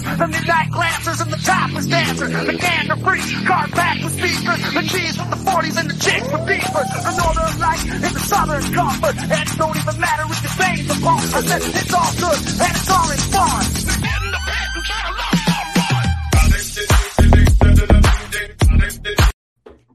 [0.00, 2.30] dancers, the midnight glancers, and the topless dancers.
[2.30, 6.32] The gander free, car packed with speakers, the G's with the 40s and the chicks
[6.32, 6.88] with beefers.
[7.04, 10.90] The northern light and the southern comfort, and it don't even matter if your veins
[10.90, 13.64] are said it's all good and it's all in fun.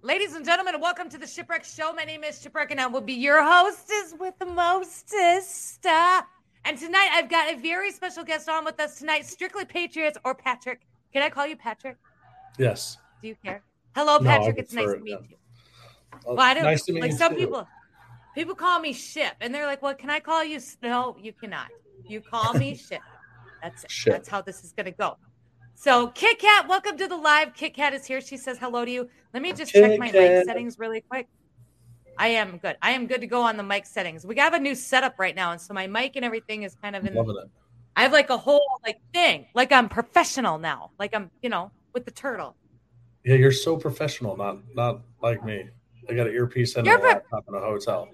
[0.04, 1.94] Ladies and gentlemen, welcome to the Shipwreck Show.
[1.94, 5.86] My name is Shipwreck, and I will be your hostess with the mostest.
[5.86, 6.24] Uh,
[6.66, 10.36] and tonight, I've got a very special guest on with us tonight, Strictly Patriots or
[10.36, 10.82] Patrick.
[11.14, 11.98] Can I call you Patrick?
[12.58, 12.98] Yes.
[13.22, 13.64] Do you care?
[13.96, 14.58] Hello, No, Patrick.
[14.58, 15.18] it's nice prefer to meet yeah.
[15.30, 15.36] you.
[16.26, 17.40] Well, I don't nice to meet like you some too.
[17.40, 17.68] people.
[18.36, 21.68] People call me Ship, and they're like, "Well, can I call you?" No, you cannot.
[22.08, 23.02] You call me Ship.
[23.62, 23.92] That's it.
[23.92, 24.14] Ship.
[24.14, 25.18] That's how this is gonna go.
[25.76, 27.54] So, Kit Kat, welcome to the live.
[27.54, 28.22] Kit Kat is here.
[28.22, 29.10] She says hello to you.
[29.34, 30.46] Let me just check Kit my mic Kat.
[30.46, 31.28] settings really quick.
[32.22, 32.78] I am good.
[32.84, 34.28] I am good to go on the mic settings.
[34.28, 36.96] We have a new setup right now, and so my mic and everything is kind
[36.96, 37.18] of in.
[37.18, 37.50] It.
[37.96, 41.72] I have like a whole like thing, like I'm professional now, like I'm, you know,
[41.96, 42.56] with the turtle.
[43.26, 45.68] Yeah, you're so professional, not not like me.
[46.08, 48.08] I got an earpiece and You're pro- laptop in a hotel.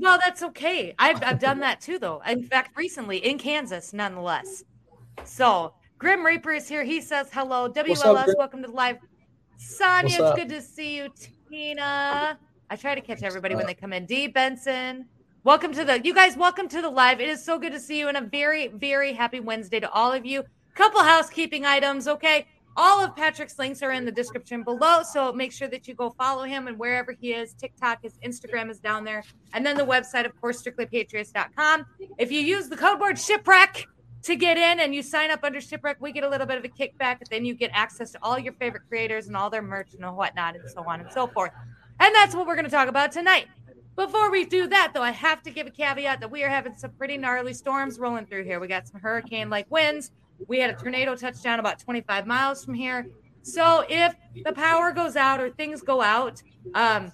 [0.00, 0.94] Well, that's okay.
[0.98, 2.20] I've, I've done that too, though.
[2.28, 4.64] In fact, recently in Kansas, nonetheless.
[5.24, 6.84] So, Grim Reaper is here.
[6.84, 7.62] He says hello.
[7.68, 8.98] What's up, WLS, welcome to the live.
[9.56, 11.08] Sonia, it's good to see you.
[11.50, 12.38] Tina,
[12.70, 14.04] I try to catch everybody when uh, they come in.
[14.04, 15.06] D Benson,
[15.42, 16.00] welcome to the.
[16.04, 17.18] You guys, welcome to the live.
[17.18, 20.12] It is so good to see you, and a very, very happy Wednesday to all
[20.12, 20.44] of you.
[20.74, 22.46] Couple housekeeping items, okay?
[22.76, 26.10] All of Patrick's links are in the description below, so make sure that you go
[26.10, 27.54] follow him and wherever he is.
[27.54, 29.24] TikTok, his Instagram is down there,
[29.54, 31.86] and then the website, of course, strictlypatriots.com.
[32.18, 33.88] If you use the code word shipwreck
[34.24, 36.64] to get in and you sign up under shipwreck, we get a little bit of
[36.64, 37.26] a kickback.
[37.30, 40.54] Then you get access to all your favorite creators and all their merch and whatnot,
[40.54, 41.52] and so on and so forth.
[42.00, 43.46] And that's what we're going to talk about tonight.
[43.96, 46.74] Before we do that, though, I have to give a caveat that we are having
[46.74, 48.60] some pretty gnarly storms rolling through here.
[48.60, 50.12] We got some hurricane like winds.
[50.46, 53.08] We had a tornado touchdown about 25 miles from here.
[53.42, 54.14] So if
[54.44, 56.40] the power goes out or things go out,
[56.74, 57.10] um,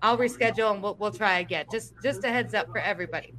[0.00, 1.66] I'll reschedule and we'll, we'll try again.
[1.70, 3.34] Just just a heads up for everybody.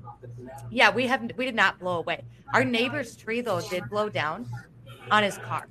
[0.70, 2.24] Yeah, we haven't we did not blow away.
[2.54, 4.48] Our neighbor's tree though did blow down
[5.12, 5.68] on his car.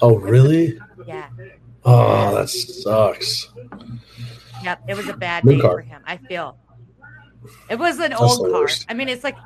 [0.00, 0.78] Oh, really?
[1.06, 1.28] Yeah.
[1.88, 3.48] Oh, that sucks.
[4.62, 5.70] Yep, it was a bad New day car.
[5.76, 6.02] for him.
[6.06, 6.58] I feel
[7.70, 8.60] it was an That's old car.
[8.62, 8.86] worst.
[8.88, 9.36] I mean, it's like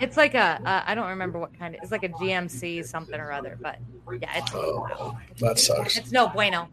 [0.00, 3.20] it's like a uh, I don't remember what kind of it's like a GMC something
[3.20, 3.78] or other, but
[4.20, 5.98] yeah, it's Oh, that sucks.
[5.98, 6.68] it's no bueno.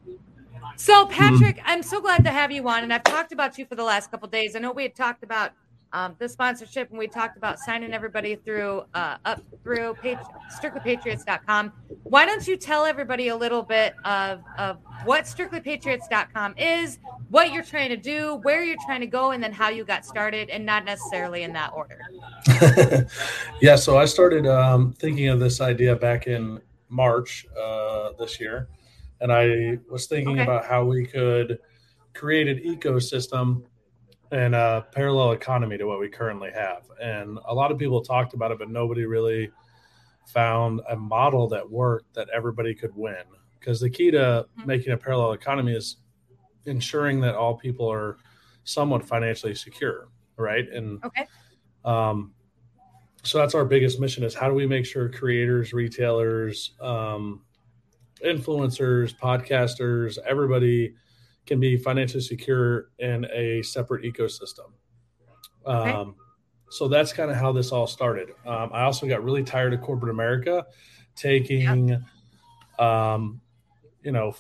[0.78, 3.76] So Patrick, I'm so glad to have you on, and I've talked about you for
[3.76, 4.56] the last couple days.
[4.56, 5.52] I know we had talked about
[5.94, 10.18] um, the sponsorship, and we talked about signing everybody through uh, up through page,
[10.62, 11.72] strictlypatriots.com.
[12.04, 17.00] Why don't you tell everybody a little bit of of what strictlypatriots.com is,
[17.30, 20.06] what you're trying to do, where you're trying to go, and then how you got
[20.06, 22.00] started, and not necessarily in that order.
[23.62, 28.68] yeah, so I started um, thinking of this idea back in March uh, this year,
[29.20, 30.44] and I was thinking Okay.
[30.44, 31.60] about how we could
[32.14, 33.64] create an ecosystem
[34.32, 36.84] and a parallel economy to what we currently have.
[37.02, 39.52] And a lot of people talked about it, but nobody really
[40.26, 43.24] found a model that worked that everybody could win.
[43.60, 44.66] Because the key to Mhm.
[44.66, 45.98] making a parallel economy is
[46.66, 48.18] ensuring that all people are
[48.64, 50.68] somewhat financially secure, right?
[50.70, 51.28] And Okay.
[51.84, 52.34] um,
[53.24, 57.42] so that's our biggest mission is how do we make sure creators retailers um,
[58.24, 60.96] influencers podcasters everybody
[61.46, 64.72] can be financially secure in a separate ecosystem
[65.66, 65.92] Okay.
[65.92, 66.16] um,
[66.70, 69.82] so that's kind of how this all started um, i also got really tired of
[69.82, 70.66] corporate america
[71.16, 72.04] taking
[72.80, 73.40] um,
[74.04, 74.34] you know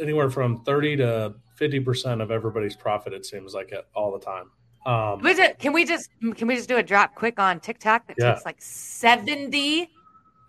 [0.00, 4.50] anywhere from 30 to 50% of everybody's profit it seems like it all the time
[4.86, 7.58] um, Can we just can we just, can we just do a drop quick on
[7.58, 8.34] TikTok that Yeah.
[8.34, 9.90] takes like 70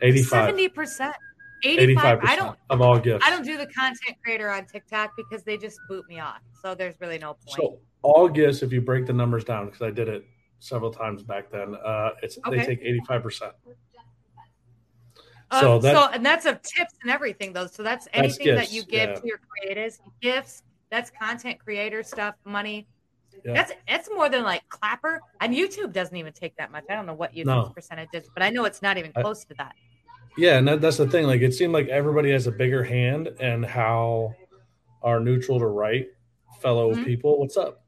[0.01, 1.15] 85 percent, eighty-five.
[1.63, 3.25] 85% I don't, of all gifts.
[3.25, 6.41] I don't do the content creator on TikTok because they just boot me off.
[6.61, 7.57] So there's really no point.
[7.57, 10.25] So all gifts, if you break the numbers down, because I did it
[10.59, 12.57] several times back then, uh, it's Okay.
[12.57, 13.53] they take eighty five percent.
[15.51, 17.67] Uh, so so, and that's of tips and everything though.
[17.67, 19.15] So that's That's anything that you give yeah.
[19.15, 20.63] to your creators, gifts.
[20.91, 22.87] That's content creator stuff, money.
[23.45, 23.53] Yeah.
[23.53, 26.83] That's it's more than like Clapper and YouTube doesn't even take that much.
[26.89, 27.69] I don't know what YouTube's No.
[27.69, 29.73] percentage is, but I know it's not even I- close to that.
[30.37, 31.25] Yeah, and that, that's the thing.
[31.27, 34.33] Like it seemed like everybody has a bigger hand and how
[35.01, 36.07] our neutral to right
[36.61, 37.05] fellow Mhm.
[37.05, 37.83] people, what's up,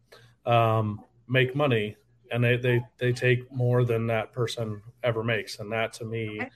[0.45, 1.95] um, make money,
[2.31, 6.39] and they, they they take more than that person ever makes, and that to me
[6.41, 6.49] Okay.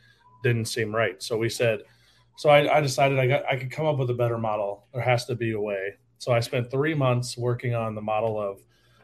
[0.43, 1.21] didn't seem right.
[1.21, 1.81] So we said,
[2.37, 4.87] so I, I decided I got I could come up with a better model.
[4.93, 5.95] There has to be a way.
[6.17, 8.59] So I spent three months working on the model of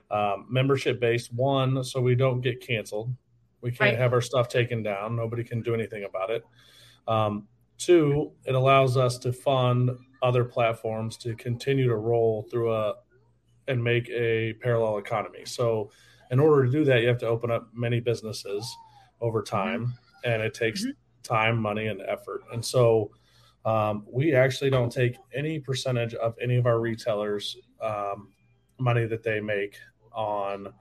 [0.10, 3.14] um, membership based one, so we don't get canceled.
[3.62, 3.98] We can't Right.
[3.98, 5.16] have our stuff taken down.
[5.16, 6.44] Nobody can do anything about it.
[7.08, 12.96] Um, two, it allows us to fund other platforms to continue to roll through a
[13.68, 15.46] and make a parallel economy.
[15.46, 15.92] So,
[16.32, 18.70] in order to do that, you have to open up many businesses
[19.20, 19.56] over Mm-hmm.
[19.56, 19.94] time,
[20.24, 20.86] and it takes
[21.24, 22.42] time, money, and effort.
[22.54, 23.12] And so,
[23.66, 28.30] um, we actually don't take any percentage of any of our retailers' um,
[28.80, 29.78] money that they make
[30.12, 30.74] on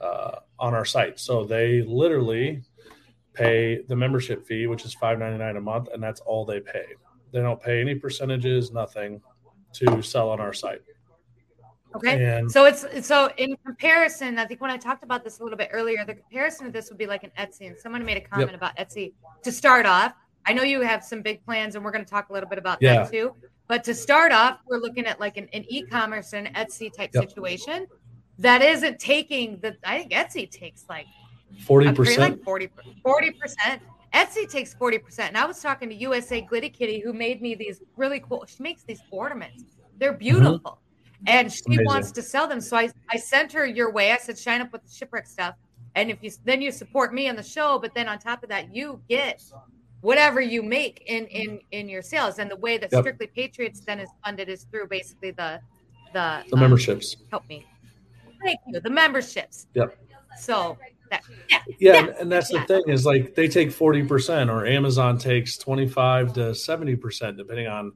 [0.00, 1.18] uh, on our site.
[1.18, 2.62] So they literally
[3.38, 6.60] pay the membership fee, which is five ninety nine a month, and that's all they
[6.60, 6.86] pay.
[7.32, 9.20] They don't pay any percentages, nothing,
[9.74, 10.82] to sell on our site.
[11.94, 12.22] Okay.
[12.38, 15.56] And So it's so in comparison, I think when I talked about this a little
[15.58, 18.20] bit earlier, the comparison of this would be like an Etsy, and someone made a
[18.20, 19.12] comment about Etsy
[19.42, 20.12] to start off.
[20.46, 22.58] I know you have some big plans, and we're going to talk a little bit
[22.58, 23.02] about Yeah.
[23.02, 23.34] that too.
[23.66, 27.28] But to start off, we're looking at like an, an e-commerce and Etsy type Yep.
[27.28, 27.86] situation
[28.38, 29.76] that isn't taking the.
[29.84, 31.06] I think Etsy takes like
[31.66, 32.42] forty percent.
[32.44, 32.68] 40
[33.32, 33.82] percent.
[34.14, 35.28] Etsy takes forty percent.
[35.28, 38.44] And I was talking to USA Glitty Kitty, who made me these really cool.
[38.46, 39.64] She makes these ornaments.
[39.98, 40.80] They're beautiful,
[41.26, 41.72] and she Mm-hmm.
[41.72, 41.86] Amazing.
[41.86, 42.60] wants to sell them.
[42.60, 44.12] So I I sent her your way.
[44.12, 45.54] I said, shine up with the shipwreck stuff,
[45.94, 48.48] and if you then you support me on the show, but then on top of
[48.48, 49.42] that, you get
[50.00, 52.38] whatever you make in in in your sales.
[52.38, 53.02] And the way that Yep.
[53.02, 55.60] Strictly Patriots then is funded is through basically the
[56.14, 57.16] the The um, memberships.
[57.30, 57.66] help me.
[58.44, 58.80] Thank you.
[58.80, 59.66] The memberships.
[59.74, 59.98] Yep.
[60.38, 60.78] So
[61.10, 61.58] that yeah.
[61.66, 65.18] Yeah, Yeah, and- and that's the thing is like they take forty percent, or Amazon
[65.18, 67.92] takes twenty five to seventy percent, depending on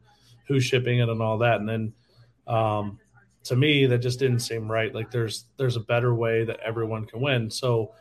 [0.49, 1.61] who's shipping it and all that.
[1.61, 1.93] And then,
[2.47, 2.99] um,
[3.44, 4.94] to me, that just didn't seem right.
[4.94, 7.50] Like there's there's a better way that everyone can win.
[7.50, 7.93] So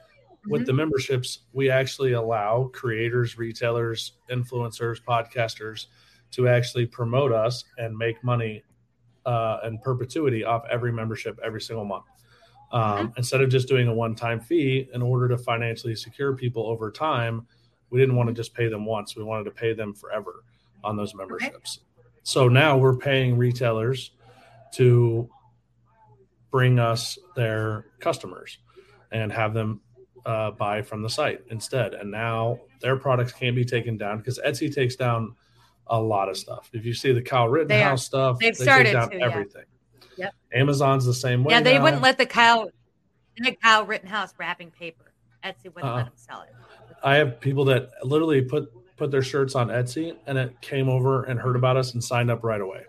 [0.48, 0.66] with Mhm.
[0.66, 5.86] the memberships, we actually allow creators, retailers, influencers, podcasters
[6.32, 8.64] to actually promote us and make money
[9.26, 12.06] uh, in perpetuity off every membership every single month.
[12.72, 16.68] Um, Instead of just doing a one time fee, in order to financially secure people
[16.68, 17.46] over time,
[17.90, 19.16] we didn't want to just pay them once.
[19.16, 20.44] We wanted to pay them forever
[20.84, 21.80] on those memberships.
[22.24, 24.12] So now we're paying retailers
[24.74, 25.30] to
[26.50, 28.60] bring us their customers
[29.12, 29.82] and have them
[30.26, 31.94] uh, buy from the site instead.
[31.94, 35.36] And now their products can't be taken down because Etsy takes down
[35.88, 36.70] a lot of stuff.
[36.74, 37.50] If you see the Kyle.
[37.50, 39.66] Rittenhouse stuff, They've they started take down to, everything.
[40.22, 40.34] Yep.
[40.54, 41.54] Amazon's the same way.
[41.54, 41.84] Yeah, they now.
[41.84, 42.70] wouldn't let the Kyle,
[43.38, 45.12] the Kyle Rittenhouse wrapping paper.
[45.44, 45.96] Etsy wouldn't Uh-uh.
[45.96, 46.50] let them sell it.
[47.04, 51.24] I have people that literally put put their shirts on Etsy and it came over
[51.24, 52.84] and heard about us and signed up right away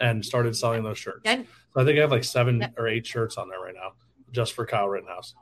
[0.00, 1.22] and started selling those shirts.
[1.24, 2.74] And So I think I have like seven Yep.
[2.78, 3.92] or eight shirts on there right now
[4.32, 5.34] just for Kyle Rittenhouse.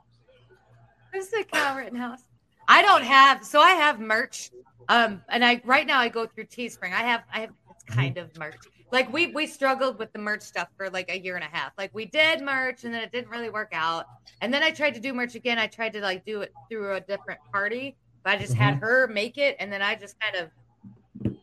[1.11, 2.21] who's the Kyle Rittenhouse?
[2.69, 3.43] I don't have.
[3.45, 4.51] So I have merch.
[4.87, 6.93] Um, and I right now I go through Teespring.
[6.93, 7.99] I have I have it's Mm-hmm.
[7.99, 8.55] kind of merch.
[8.91, 11.71] Like we we struggled with the merch stuff for like a year and a half.
[11.77, 14.05] Like we did merch and then it didn't really work out.
[14.41, 15.57] And then I tried to do merch again.
[15.57, 18.83] I tried to like do it through a different party, but I just had Mm-hmm.
[18.85, 20.49] her make it and then I just kind of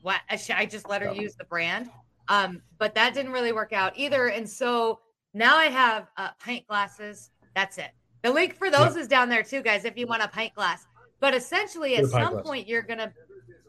[0.02, 1.90] what I just let her use the brand.
[2.28, 4.28] Um, but that didn't really work out either.
[4.28, 5.00] And so
[5.34, 7.30] now I have uh, pint glasses.
[7.54, 7.90] That's it.
[8.22, 9.84] The link for those is down there too, guys.
[9.84, 10.86] If you want a pint glass,
[11.20, 12.46] but essentially at Get a pint some glass.
[12.46, 13.12] point you're gonna,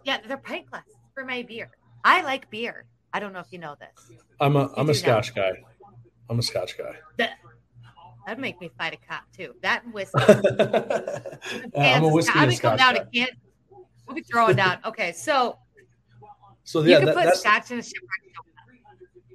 [0.03, 1.71] yeah, they're pint glasses for my beer.
[2.03, 2.85] I like beer.
[3.13, 4.18] I don't know if you know this.
[4.39, 4.94] I'm a I'm do a know.
[4.94, 5.51] Scotch guy.
[6.30, 6.95] I'm a Scotch guy.
[7.18, 7.33] That
[8.25, 9.54] that'd make me fight a cop too.
[9.62, 10.19] That whiskey.
[11.77, 12.99] I'm a whiskey be coming Scotch down guy.
[13.04, 13.35] to Kansas.
[14.07, 14.80] We'll be throwing down.
[14.85, 15.59] Okay, so
[16.64, 18.09] So you can that, put that's scotch in a shipwreck.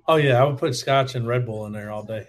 [0.08, 2.26] oh yeah, I would put Scotch and Red Bull in there all day.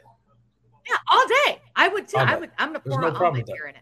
[0.88, 1.60] Yeah, all day.
[1.76, 2.18] I would too.
[2.18, 2.52] I would.
[2.58, 3.82] I'm gonna There's pour no all my beer in it.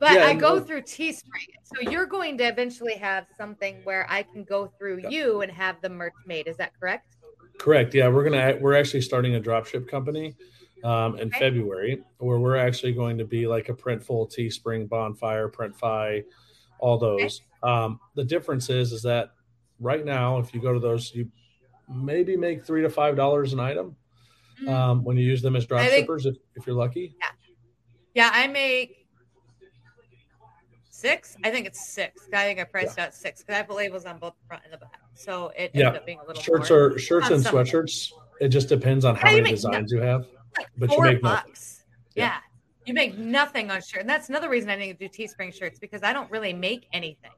[0.00, 4.06] But Yeah, I go look- through Teespring, so you're going to eventually have something where
[4.08, 5.08] I can go through Yeah.
[5.08, 6.46] you and have the merch made.
[6.46, 7.16] Is that correct?
[7.58, 7.92] Correct.
[7.94, 10.36] Yeah, we're gonna we're actually starting a dropship company
[10.84, 11.38] um, in Okay.
[11.40, 16.22] February where we're actually going to be like a Printful, Teespring, Bonfire, Printify,
[16.78, 17.42] all those.
[17.64, 19.32] Um, the difference is is that
[19.80, 21.28] right now, if you go to those, you
[21.92, 23.96] maybe make three to five dollars an item
[24.62, 24.68] Mm.
[24.68, 26.26] um, when you use them as drop think- shippers.
[26.26, 27.26] If, if you're lucky, Yeah.
[28.14, 28.97] Yeah, I make
[30.98, 31.36] six.
[31.44, 32.28] I think it's six.
[32.32, 34.72] I think I priced out six because I have labels on both the front and
[34.72, 35.00] the back.
[35.14, 35.86] So it Yeah.
[35.88, 36.90] ended up being a little shirts more.
[36.90, 37.82] Shirts are shirts and some of them.
[37.84, 38.12] sweatshirts.
[38.40, 40.26] It just depends on how Yeah, you many make no- designs you have.
[40.56, 41.48] like but you make nothing.
[41.50, 41.84] bucks.
[42.14, 42.24] Yeah.
[42.24, 42.36] Yeah.
[42.86, 44.00] You make nothing on shirt.
[44.00, 47.30] And that's another reason I didn't do Teespring shirts because I don't really make anything.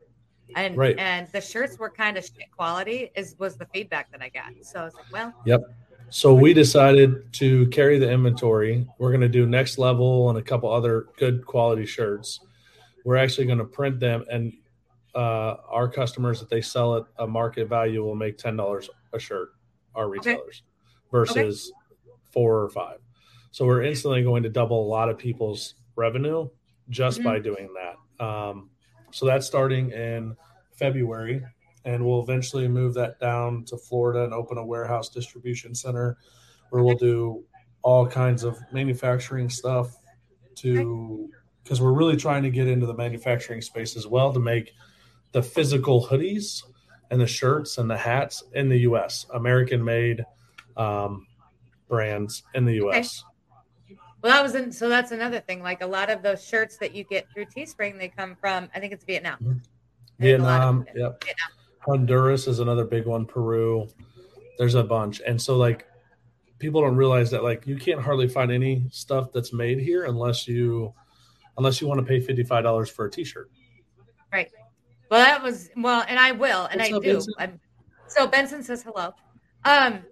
[0.56, 0.98] And Right.
[0.98, 4.52] and the shirts were kind of shit quality is was the feedback that I got.
[4.62, 5.60] So I was like, well, yep.
[6.08, 8.86] So we decided to carry the inventory.
[8.98, 12.40] We're going to do next level and a couple other good quality shirts.
[13.04, 14.52] We're actually going to print them, and
[15.14, 19.18] uh, our customers, that they sell at a market value, will make ten dollars a
[19.18, 19.50] shirt.
[19.94, 20.62] Our retailers
[21.10, 21.72] versus
[22.30, 22.98] four or five.
[23.50, 26.48] So we're instantly going to double a lot of people's revenue
[26.90, 27.24] just Mhm.
[27.24, 28.24] by doing that.
[28.24, 28.70] Um,
[29.10, 30.36] so that's starting in
[30.74, 31.44] February,
[31.84, 36.16] and we'll eventually move that down to Florida and open a warehouse distribution center
[36.70, 37.44] where we'll do
[37.82, 39.96] all kinds of manufacturing stuff
[40.54, 41.30] to
[41.62, 44.72] because we're really trying to get into the manufacturing space as well to make
[45.32, 46.64] the physical hoodies
[47.10, 50.24] and the shirts and the hats in the US, American made
[50.76, 51.26] um,
[51.88, 53.24] brands in the US.
[53.86, 53.98] Okay.
[54.22, 55.62] Well, that was in, so that's another thing.
[55.62, 58.80] Like a lot of those shirts that you get through Teespring, they come from I
[58.80, 59.38] think it's Vietnam.
[59.38, 59.58] Mm-hmm.
[60.18, 61.24] Vietnam, yep.
[61.24, 61.50] Vietnam.
[61.78, 63.24] Honduras is another big one.
[63.24, 63.88] Peru,
[64.58, 65.86] there's a bunch, and so like
[66.58, 70.46] people don't realize that like you can't hardly find any stuff that's made here unless
[70.46, 70.92] you
[71.58, 73.50] unless you want to pay fifty five dollars for a t shirt.
[74.32, 74.50] Right.
[75.10, 77.20] Well, that was well, and I will, and What's I up, do.
[77.38, 77.60] I'm,
[78.06, 79.12] so Benson says hello.
[79.64, 80.04] Um,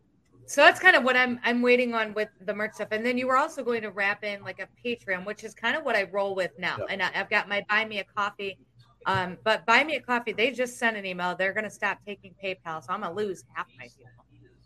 [0.47, 3.17] so that's kind of what I'm I'm waiting on with the merch stuff, and then
[3.17, 5.95] you were also going to wrap in like a Patreon, which is kind of what
[5.95, 6.77] I roll with now.
[6.79, 6.87] Yeah.
[6.91, 8.59] And I, have got my Buy Me a Coffee,
[9.07, 11.37] um, but Buy Me a Coffee, they just sent an email.
[11.37, 14.11] They're going to stop taking PayPal, so I'm gonna lose half my people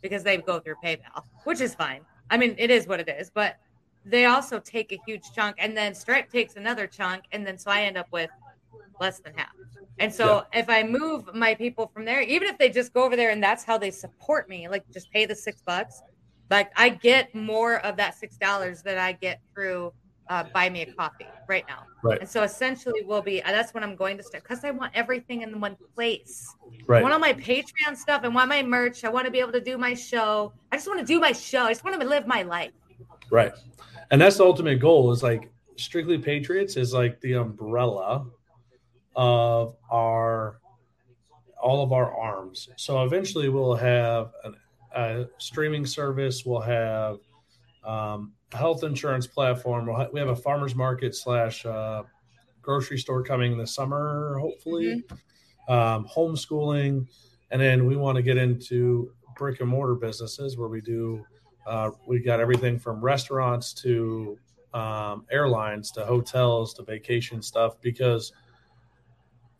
[0.03, 2.01] because they go through PayPal, which is fine.
[2.31, 3.57] I mean, it is what it is, but
[4.05, 7.71] they also take a huge chunk, and then Stripe takes another chunk, and then so
[7.71, 8.31] I end up with
[9.01, 9.53] less than half.
[9.99, 10.61] And so yeah.
[10.61, 13.43] if I move my people from there, even if they just go over there and
[13.43, 16.03] that's how they support me, like just pay the six bucks,
[16.51, 19.93] like I get more of that six dollars that I get through
[20.29, 21.85] uh, buy me a coffee right now.
[22.03, 22.21] Right.
[22.21, 25.43] And so essentially we'll be that's when I'm going to start because I want everything
[25.43, 26.55] in one place.
[26.87, 27.01] Right.
[27.01, 28.23] I want all my Patreon stuff.
[28.25, 29.05] I want my merch.
[29.05, 30.53] I want to be able to do my show.
[30.71, 31.65] I just want to do my show.
[31.65, 32.73] I just want to live my life.
[33.31, 33.53] Right.
[34.13, 38.27] And that's the ultimate goal is like strictly patriots is like the umbrella
[39.17, 40.61] of our
[41.61, 42.69] all of our arms.
[42.77, 44.57] So eventually we'll have an,
[44.95, 46.45] a streaming service.
[46.45, 47.21] We'll have
[47.85, 49.87] um, a health insurance platform.
[49.87, 52.03] We'll ha- we have a farmers market slash uh,
[52.61, 55.03] grocery store coming this summer, hopefully.
[55.09, 55.73] Mm-hmm.
[55.73, 57.07] Um, homeschooling,
[57.51, 61.25] and then we want to get into brick and mortar businesses where we do.
[61.67, 64.39] Uh, we got everything from restaurants to
[64.75, 68.33] um, airlines to hotels to vacation stuff because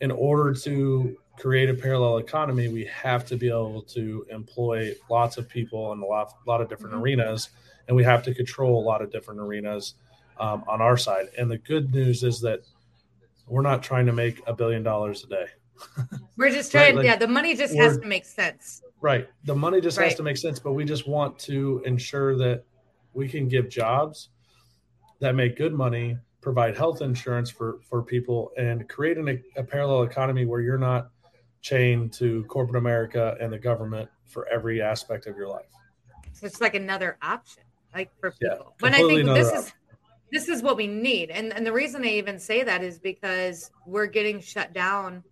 [0.01, 5.37] in order to create a parallel economy, we have to be able to employ lots
[5.37, 7.03] of people in a lot, lot of different mm-hmm.
[7.03, 7.51] arenas,
[7.89, 9.95] and we have to control a lot of different arenas
[10.39, 11.27] um, on our side.
[11.39, 12.61] And the good news is that
[13.47, 15.47] we're not trying to make a billion dollars a day.
[16.37, 16.97] we're just trying, right?
[16.97, 18.83] like, yeah, the money just has to make sense.
[19.03, 19.29] Right.
[19.45, 20.07] The money just right.
[20.09, 22.65] has to make sense, but we just want to ensure that
[23.13, 24.31] we can give jobs
[25.21, 30.03] that make good money provide health insurance for for people and create an, a parallel
[30.03, 31.11] economy where you're not
[31.63, 35.71] chained to corporate America and the government for every aspect of your life.
[36.33, 37.63] So it's like another option,
[37.95, 38.57] like for people.
[38.59, 39.61] Yeah, but I think this option.
[39.61, 39.73] is
[40.33, 43.71] this is what we need, and and the reason I even say that is because
[43.87, 45.23] we're getting shut down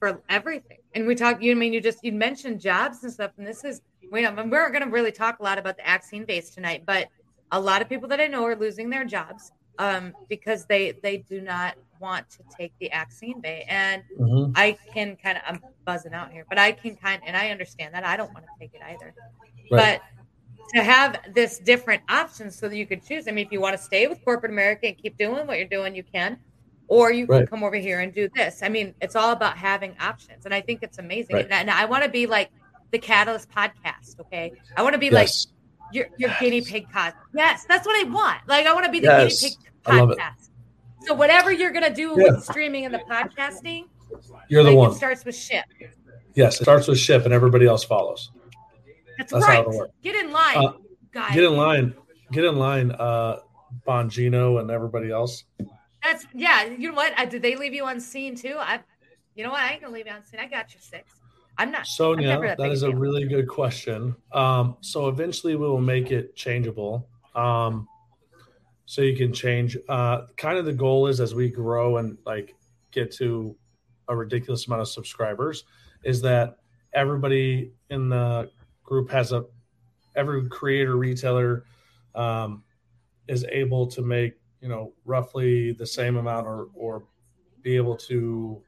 [0.00, 0.77] for everything.
[0.94, 3.64] And we talk, you I mean you just you mentioned jobs and stuff, and this
[3.64, 6.84] is we know we're going to really talk a lot about the vaccine base tonight,
[6.86, 7.08] but
[7.52, 11.18] a lot of people that I know are losing their jobs um, because they they
[11.18, 13.64] do not want to take the vaccine bay.
[13.68, 14.52] And mm-hmm.
[14.54, 17.94] I can kind of I'm buzzing out here, but I can kind and I understand
[17.94, 19.14] that I don't want to take it either.
[19.70, 20.00] Right.
[20.00, 20.02] But
[20.74, 23.26] to have this different options so that you could choose.
[23.26, 25.66] I mean, if you want to stay with corporate America and keep doing what you're
[25.68, 26.38] doing, you can,
[26.88, 27.38] or you right.
[27.38, 28.62] can come over here and do this.
[28.62, 31.36] I mean, it's all about having options, and I think it's amazing.
[31.36, 31.44] Right.
[31.44, 32.50] And, and, I want to be like
[32.90, 34.18] the Catalyst podcast.
[34.20, 35.14] Okay, I want to be yes.
[35.14, 36.40] like your your yes.
[36.40, 37.14] guinea pig podcast.
[37.34, 38.40] Yes, that's what I want.
[38.46, 39.40] Like I want to be the yes.
[39.40, 40.48] guinea pig podcast.
[41.02, 42.32] So whatever you're gonna do yeah.
[42.32, 43.84] with streaming and the podcasting,
[44.48, 44.90] you're the one.
[44.90, 45.64] It starts with ship.
[46.34, 48.30] Yes, it starts with ship, and everybody else follows.
[49.18, 49.66] That's, That's right.
[50.02, 50.72] Get in line, uh,
[51.12, 51.34] guys.
[51.34, 51.94] Get in line.
[52.30, 53.38] Get in line, uh,
[53.86, 55.44] Bongino and everybody else.
[56.08, 56.64] That's yeah.
[56.64, 57.12] You know what?
[57.18, 58.56] I, did they leave you on seen too?
[58.58, 58.80] I,
[59.34, 59.60] you know what?
[59.60, 60.40] I ain't gonna leave you on seen.
[60.40, 61.12] I got your six.
[61.58, 61.86] I'm not.
[61.86, 64.16] Sonia, that, that is a really good question.
[64.32, 67.06] Um, so eventually we will make it changeable.
[67.34, 67.86] Um,
[68.86, 69.76] so you can change.
[69.86, 72.54] Uh, kind of the goal is as we grow and like
[72.90, 73.54] get to
[74.08, 75.64] a ridiculous amount of subscribers,
[76.04, 76.56] is that
[76.94, 78.50] everybody in the
[78.82, 79.44] group has a
[80.16, 81.64] every creator retailer
[82.14, 82.62] um,
[83.28, 87.04] is able to make you know roughly the same amount or or
[87.62, 88.62] be able to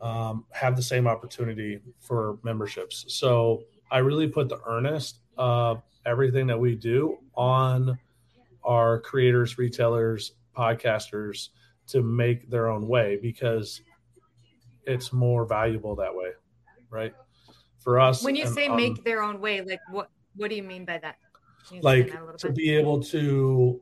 [0.00, 3.04] um, have the same opportunity for memberships.
[3.08, 7.98] So I really put the earnest of everything that we do on
[8.64, 11.48] our creators, retailers, podcasters
[11.88, 13.80] to make their own way because
[14.84, 16.30] it's more valuable that way,
[16.90, 17.14] right?
[17.78, 20.62] For us, when you say um, make their own way, like what what do you
[20.62, 21.16] mean by that?
[21.82, 23.80] Like to be able to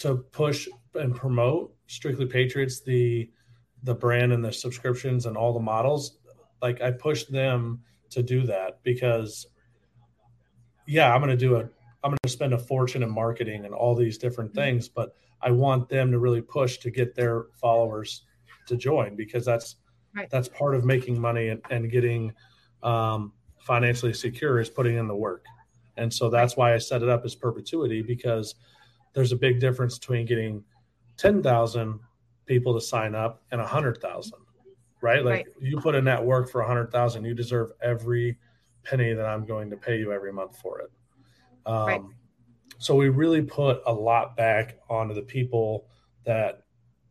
[0.00, 3.30] to push and promote strictly patriots the
[3.84, 6.18] the brand and the subscriptions and all the models
[6.60, 7.80] like I push them
[8.10, 9.46] to do that because
[10.86, 11.60] yeah, I'm going to do a
[12.02, 14.60] I'm going to spend a fortune in marketing and all these different Mm-hmm.
[14.60, 18.22] things, but I want them to really push to get their followers
[18.66, 19.76] to join because that's
[20.12, 20.28] Right.
[20.28, 22.32] that's part of making money and, and getting
[22.82, 25.44] um, financially secure is putting in the work.
[25.96, 28.56] And so that's why I set it up as perpetuity because
[29.12, 30.64] there's a big difference between getting
[31.16, 32.00] 10,000
[32.46, 34.32] people to sign up and 100,000,
[35.00, 35.24] right?
[35.24, 35.46] Like Right.
[35.60, 38.38] you put in that work for 100,000, you deserve every
[38.82, 40.90] penny that I'm going to pay you every month for it.
[41.66, 42.02] Um, Right.
[42.78, 45.86] So we really put a lot back onto the people
[46.24, 46.62] that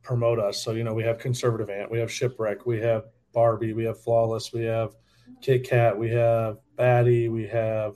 [0.02, 0.64] promote us.
[0.64, 4.02] So, you know, we have Conservative Ant, we have Shipwreck, we have Barbie, we have
[4.02, 4.96] Flawless, we have
[5.42, 7.94] Kit Kat, we have Batty, we have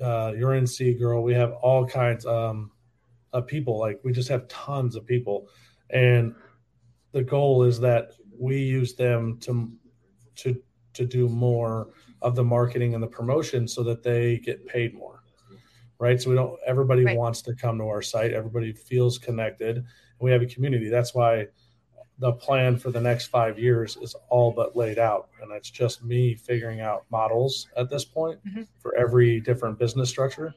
[0.00, 2.70] uh, Urine Sea Girl, we have all kinds um,
[3.32, 3.78] of people.
[3.78, 5.48] Like we just have tons of people,
[5.90, 6.34] and
[7.12, 9.70] the goal is that we use them to
[10.36, 10.60] to
[10.94, 11.90] to do more
[12.22, 15.22] of the marketing and the promotion so that they get paid more
[15.98, 17.16] right so we don't everybody Right.
[17.16, 19.84] wants to come to our site everybody feels connected and
[20.20, 21.46] we have a community that's why
[22.18, 26.02] the plan for the next five years is all but laid out and it's just
[26.04, 28.66] me figuring out models at this point Mhm.
[28.78, 30.54] for every different business structure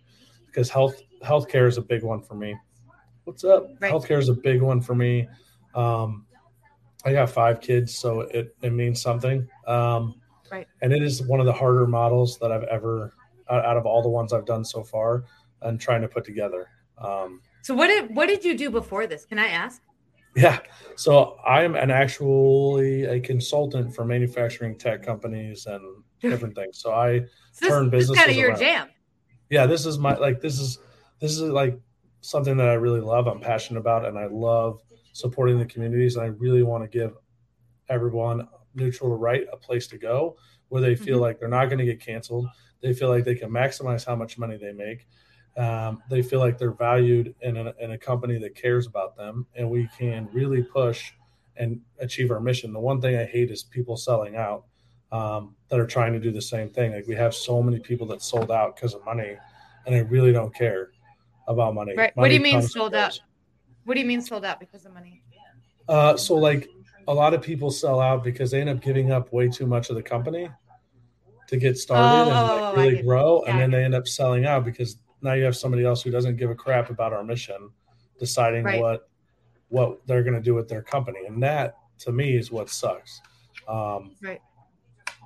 [0.48, 2.56] because health healthcare is a big one for me
[3.24, 3.92] what's up Right.
[3.92, 5.28] healthcare is a big one for me
[5.76, 6.26] um,
[7.06, 10.16] i got five kids so it, it means something um,
[10.52, 10.68] Right.
[10.82, 13.14] and it is one of the harder models that i've ever
[13.50, 15.24] out of all the ones i've done so far
[15.62, 19.26] and trying to put together um, So what did what did you do before this?
[19.26, 19.82] Can I ask?
[20.36, 20.60] yeah.
[20.96, 26.80] So I'm an actually a consultant for manufacturing tech companies and different things.
[26.80, 28.60] So I So Turn this, is kind of your around.
[28.60, 28.88] jam.
[29.50, 30.80] yeah, this is my like this is
[31.24, 31.80] this is like
[32.20, 33.28] something that I really love.
[33.28, 34.82] I'm passionate about and I love
[35.14, 37.14] supporting the communities and I really want to give
[37.88, 40.36] everyone neutral to right a place to go
[40.68, 41.22] where they feel Mhm.
[41.22, 42.48] like they're not going to get canceled.
[42.82, 45.08] They feel like they can maximize how much money they make.
[45.56, 49.46] Um, they feel like they're valued in a, in a company that cares about them,
[49.56, 51.14] and we can really push
[51.56, 52.74] and achieve our mission.
[52.74, 54.66] The one thing I hate is people selling out
[55.14, 56.92] um, that are trying to do the same thing.
[56.92, 59.38] Like we have so many people that sold out because of money,
[59.86, 60.90] and I really don't care
[61.48, 61.94] about money.
[61.96, 62.16] Right.
[62.16, 63.20] What do you mean sold out?
[63.86, 65.22] What do you mean sold out because of money?
[65.88, 66.70] Uh, so like
[67.08, 69.90] a lot of people sell out because they end up giving up way too much
[69.90, 70.50] of the company
[71.48, 73.96] to get started Oh, and oh, like oh, really grow, yeah, and then they end
[73.96, 77.14] up selling out because now you have somebody else who doesn't give a crap about
[77.14, 77.70] our mission,
[78.20, 78.82] deciding Right.
[78.82, 79.10] what
[79.70, 83.22] what they're going to do with their company, and that to me is what sucks.
[83.68, 84.42] Um, Right.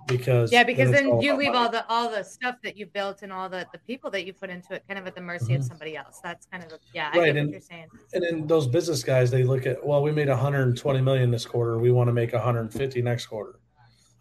[0.07, 1.57] Because Yeah, because it's then you leave money.
[1.57, 4.33] all the all the stuff that you built and all the the people that you
[4.33, 5.67] put into it kind of at the mercy of Mhm.
[5.67, 6.19] somebody else.
[6.23, 7.87] That's kind of a, yeah, I Right, and- you're saying.
[8.13, 11.77] and then those business guys they look at well we made 120 million this quarter
[11.77, 13.59] we want to make 150 next quarter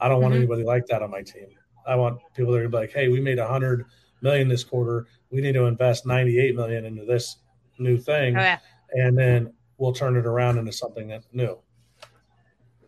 [0.00, 0.38] i don't want Mhm.
[0.38, 1.48] anybody like that on my team
[1.86, 3.84] i want people that are like hey we made 100
[4.22, 7.36] million this quarter we need to invest 98 million into this
[7.78, 8.58] new thing Oh yeah.
[8.92, 11.58] and then we'll turn it around into something that's new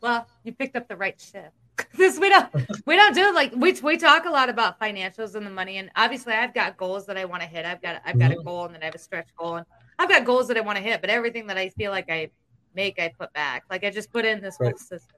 [0.00, 1.52] Well, you picked up the right ship.
[1.94, 2.48] this we don't
[2.86, 5.90] we don't do like we we talk a lot about financials and the money, and
[5.96, 7.64] obviously I've got goals that I want to hit.
[7.64, 8.44] I've got I've got a Mhm.
[8.44, 9.66] goal, and then I have a stretch goal, and
[9.98, 11.00] I've got goals that I want to hit.
[11.00, 12.30] But everything that I feel like I
[12.74, 13.64] make, I put back.
[13.70, 15.16] Like I just put in this whole system,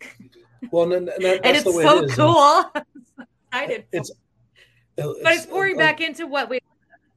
[0.70, 2.14] well and, and that, that's and it's the way so it is.
[2.14, 2.72] cool.
[3.52, 4.10] Excited, it's,
[4.96, 6.58] but it's pouring like- back into what we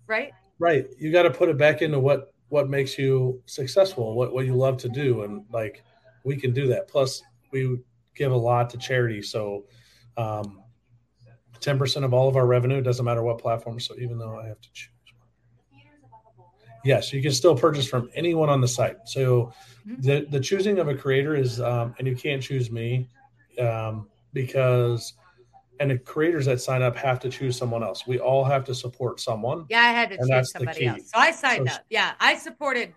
[0.07, 0.31] right.
[0.59, 4.45] right you got to put it back into what what makes you successful what what
[4.45, 5.81] you love to do and like
[6.25, 7.77] we can do that plus we
[8.15, 9.65] give a lot to charity so
[10.17, 10.61] um
[11.61, 14.59] 10% of all of our revenue doesn't matter what platform so even though i have
[14.61, 14.89] to choose
[16.83, 19.51] yes you can still purchase from anyone on the site so
[19.87, 20.01] Mhm.
[20.03, 23.07] the the choosing of a creator is um and you can't choose me
[23.59, 25.13] um because
[25.79, 28.73] and the creators that sign up have to choose someone else we all have to
[28.75, 31.11] support someone Yeah, I had to choose somebody else.
[31.11, 31.81] So I signed So- up.
[31.89, 32.93] Yeah, I supported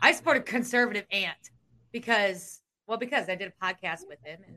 [0.00, 1.50] I supported conservative ant
[1.92, 2.57] because
[2.88, 4.56] well, because I did a podcast with him and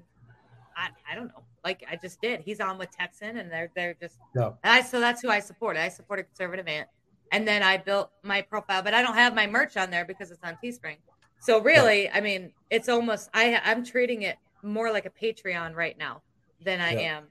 [0.76, 1.44] I, I don't know.
[1.64, 2.42] Like I just did.
[2.42, 4.52] He's on with Texan and they're they're just Yeah.
[4.64, 5.78] and I so that's who I support.
[5.78, 6.88] I support a conservative ant.
[7.34, 10.32] And then I built my profile, but I don't have my merch on there because
[10.32, 10.98] it's on Teespring.
[11.40, 15.98] So really, I mean, it's almost I I'm treating it more like a Patreon right
[15.98, 16.22] now
[16.64, 17.26] than I am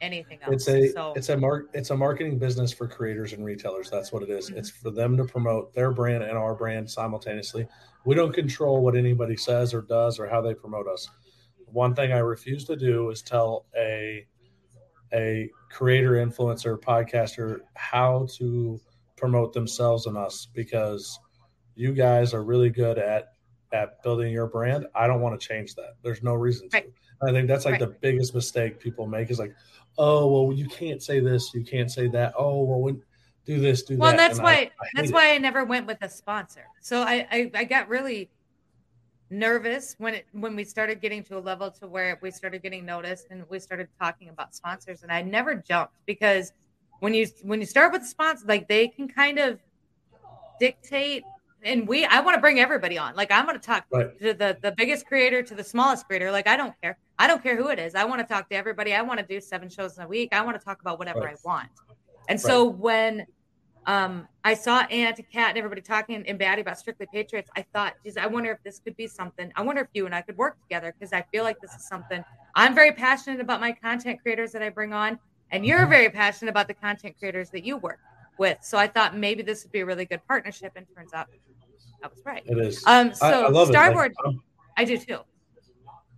[0.00, 0.54] anything else.
[0.54, 3.90] It's a so it's a mark it's a marketing business for creators and retailers.
[3.90, 4.50] That's what it is.
[4.50, 4.56] Mhm.
[4.58, 7.66] It's for them to promote their brand and our brand simultaneously.
[8.04, 11.08] We don't control what anybody says or does or how they promote us.
[11.66, 14.26] One thing I refuse to do is tell a
[15.12, 18.80] a creator, influencer, podcaster how to
[19.16, 21.18] promote themselves and us because
[21.74, 23.32] you guys are really good at
[23.72, 25.94] at building your brand, I don't want to change that.
[26.02, 26.78] There's no reason to.
[26.78, 26.92] Right.
[27.22, 27.80] I think that's like Right.
[27.80, 29.54] the biggest mistake people make is like,
[29.98, 32.34] oh well, you can't say this, you can't say that.
[32.36, 33.02] Oh well, when,
[33.46, 34.16] do this, do Well, that.
[34.16, 35.14] Well that's And why I hate that's it.
[35.14, 36.64] why I never went with a sponsor.
[36.80, 38.30] So I, I I got really
[39.30, 42.84] nervous when it when we started getting to a level to where we started getting
[42.84, 46.52] noticed and we started talking about sponsors and I never jumped because
[46.98, 49.60] when you when you start with a sponsor like they can kind of
[50.58, 51.22] dictate
[51.62, 53.14] and we I want to bring everybody on.
[53.14, 54.18] Like I'm going to talk Right.
[54.20, 56.30] to the the biggest creator to the smallest creator.
[56.30, 56.98] Like I don't care.
[57.18, 57.94] I don't care who it is.
[57.94, 58.94] I want to talk to everybody.
[58.94, 60.30] I want to do seven shows in a week.
[60.32, 61.34] I want to talk about whatever Right.
[61.34, 61.68] I want.
[62.28, 63.26] And so when
[63.86, 67.64] um, I saw Ant and Kat and everybody talking in Batty about Strictly Patriots, I
[67.74, 69.50] thought, geez, I wonder if this could be something.
[69.56, 71.84] I wonder if you and I could work together because I feel like this is
[71.86, 72.22] something
[72.54, 75.18] I'm very passionate about my content creators that I bring on,
[75.50, 75.90] and you're Mm-hmm.
[75.90, 77.98] very passionate about the content creators that you work
[78.40, 78.58] with.
[78.62, 81.28] So I thought maybe this would be a really good partnership, and turns out
[82.02, 82.42] I was right.
[82.46, 82.82] It is.
[82.86, 84.16] Um, so I, I love Starboard, it.
[84.24, 84.42] I'm-
[84.76, 85.18] I do too.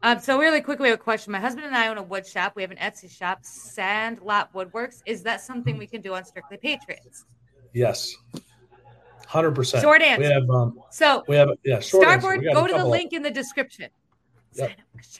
[0.05, 1.33] Um, so really quickly, we have a question.
[1.33, 2.55] My husband and I own a wood shop.
[2.55, 5.01] We have an Etsy shop, Sandlot Woodworks.
[5.07, 7.25] Is that something we can do on Strictly Patriots?
[7.73, 8.15] yes,
[9.27, 9.83] hundred percent.
[9.83, 10.29] Short answer.
[10.29, 11.81] We have um, So we have yeah.
[11.81, 13.91] Starboard, got go to the link in the description.
[14.55, 14.71] Yep.
[14.71, 15.13] Sign up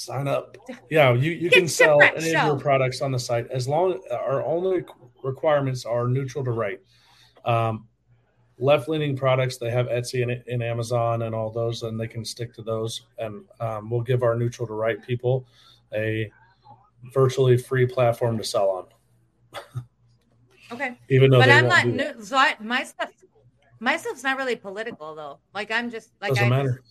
[0.00, 0.56] sign up.
[0.88, 4.00] Yeah, you, you Get can sell any of your products on the site as long
[4.10, 4.84] our only
[5.22, 6.80] requirements are neutral to right.
[7.44, 7.86] Um,
[8.58, 12.24] left leaning products they have Etsy and, and Amazon and all those, and they can
[12.24, 13.02] stick to those.
[13.18, 15.46] And um, we'll give our neutral to right people
[15.94, 16.30] a
[17.14, 18.86] virtually free platform to sell
[19.54, 19.62] on,
[20.72, 22.22] Okay, even though but I'm not new.
[22.22, 23.10] So I, my stuff,
[23.80, 25.38] my stuff's not really political though.
[25.54, 26.82] Like I'm just like Doesn't I matter.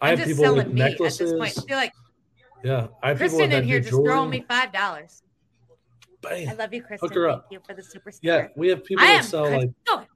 [0.00, 1.30] I I'm have just people with selling meat at necklaces.
[1.32, 1.58] this point.
[1.58, 1.92] I feel like
[2.64, 4.06] Yeah, I have people Kristen in here just jewelry.
[4.06, 5.22] throwing me five dollars.
[6.28, 6.48] Bam.
[6.48, 7.08] I love you, Kristen.
[7.12, 7.46] her Thank up.
[7.50, 9.74] you for the super Yeah, we have people I that sell Kristen.
[9.86, 10.08] like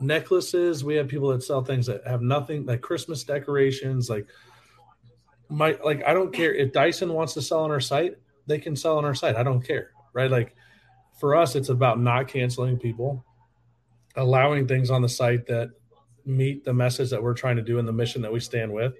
[0.00, 0.84] necklaces.
[0.84, 4.10] We have people that sell things that have nothing, like Christmas decorations.
[4.10, 4.26] Like
[5.48, 8.16] my, like I don't care if Dyson wants to sell on our site,
[8.46, 9.36] they can sell on our site.
[9.36, 10.30] I don't care, right?
[10.30, 10.54] Like
[11.18, 13.24] for us, it's about not canceling people,
[14.16, 15.70] allowing things on the site that
[16.26, 18.94] meet the message that we're trying to do and the mission that we stand with,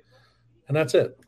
[0.69, 1.19] and that's it.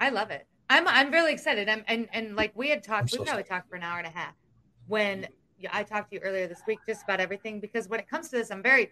[0.00, 0.46] I love it.
[0.70, 1.68] I'm I'm really excited.
[1.68, 4.06] I'm and and like we had talked, we so probably talked for an hour and
[4.06, 4.34] a half
[4.88, 5.26] when
[5.70, 8.36] I talked to you earlier this week just about everything because when it comes to
[8.36, 8.90] this, I'm very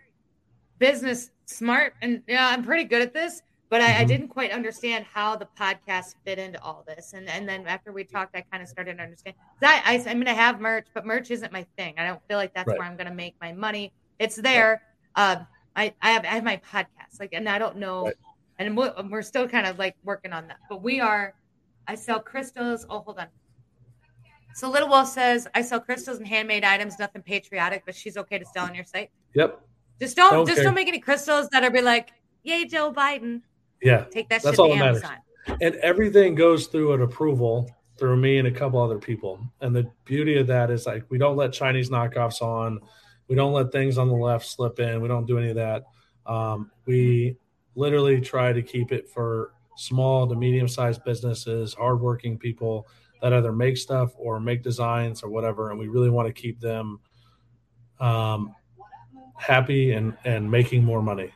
[0.79, 3.43] business smart and yeah, I'm pretty good at this.
[3.71, 7.49] But I, I didn't quite understand how the podcast fit into all this, and and
[7.49, 9.37] then after we talked, I kind of started to understand.
[9.63, 11.95] I, I I'm gonna have merch, but merch isn't my thing.
[11.97, 12.79] I don't feel like that's Right.
[12.79, 13.93] where I'm gonna make my money.
[14.19, 14.83] It's there.
[15.15, 18.15] Um, I I have I have my podcast, like, and I don't know, Right.
[18.59, 20.59] and we're, we're still kind of like working on that.
[20.69, 21.35] But we are.
[21.91, 22.87] I sell crystals.
[22.89, 23.27] Oh, hold on.
[24.55, 28.39] So Little Wolf says I sell crystals and handmade items, nothing patriotic, but she's okay
[28.39, 29.11] to sell on your site.
[29.35, 29.61] Yep.
[30.01, 32.13] Just don't Don't just don't make any crystals that are be like,
[32.45, 33.43] yay, Joe Biden.
[33.83, 34.05] Yeah.
[34.05, 35.03] Take that That's shit all to that matters.
[35.03, 35.59] Amazon.
[35.61, 39.41] and everything goes through an approval through me and a couple other people.
[39.61, 42.79] And the beauty of that is like we don't let Chinese knockoffs on,
[43.27, 45.83] we don't let things on the left slip in, we don't do any of that.
[46.25, 47.37] Um, we
[47.75, 52.87] literally try to keep it for small to medium sized businesses, hardworking people
[53.23, 56.61] that either make stuff or make designs or whatever, and we really want to keep
[56.61, 57.01] them
[57.99, 58.55] um,
[59.37, 61.33] happy and and making more money.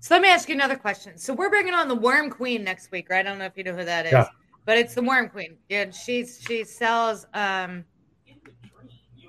[0.00, 1.16] So let me ask you another question.
[1.16, 3.24] So we're bringing on the Worm Queen next week, right?
[3.24, 4.26] I don't know if you know who that is, Yeah.
[4.64, 5.56] but it's the Worm Queen.
[5.68, 7.84] Yeah, she's she sells um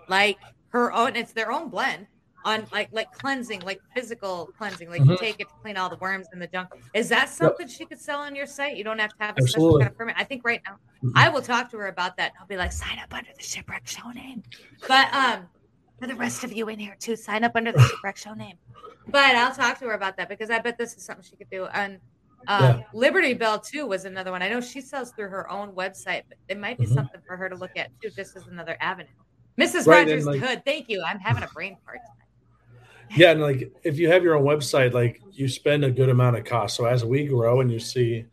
[0.07, 0.37] like
[0.69, 1.15] her own.
[1.15, 2.07] It's their own blend
[2.45, 4.89] on like like cleansing, like physical cleansing.
[4.89, 5.19] Like you Mhm.
[5.19, 6.69] take it to clean all the worms and the junk.
[6.93, 8.75] Is that something she could sell on your site?
[8.77, 10.15] You don't have to have a special kind of permit.
[10.17, 11.12] I think right now Mhm.
[11.15, 12.34] I will talk to her about that.
[12.39, 14.43] I'll be like, sign up under the shipwreck show name.
[14.88, 15.47] But um,
[15.99, 18.58] for the rest of you in here too, sign up under the shipwreck show name.
[19.08, 21.49] But I'll talk to her about that because I bet this is something she could
[21.49, 21.65] do.
[21.67, 21.99] And
[22.47, 24.41] uh, Liberty Bell too was another one.
[24.41, 26.93] I know she sells through her own website, but it might be Mhm.
[26.93, 29.08] something for her to look at too, just as another avenue.
[29.58, 29.86] Mrs.
[29.88, 31.03] Right, and, Rogers like- Hood, thank you.
[31.03, 31.99] I'm having a brain fart.
[33.15, 36.38] Yeah, and like if you have your own website, like you spend a good amount
[36.38, 36.76] of cost.
[36.76, 38.26] So as we grow and you see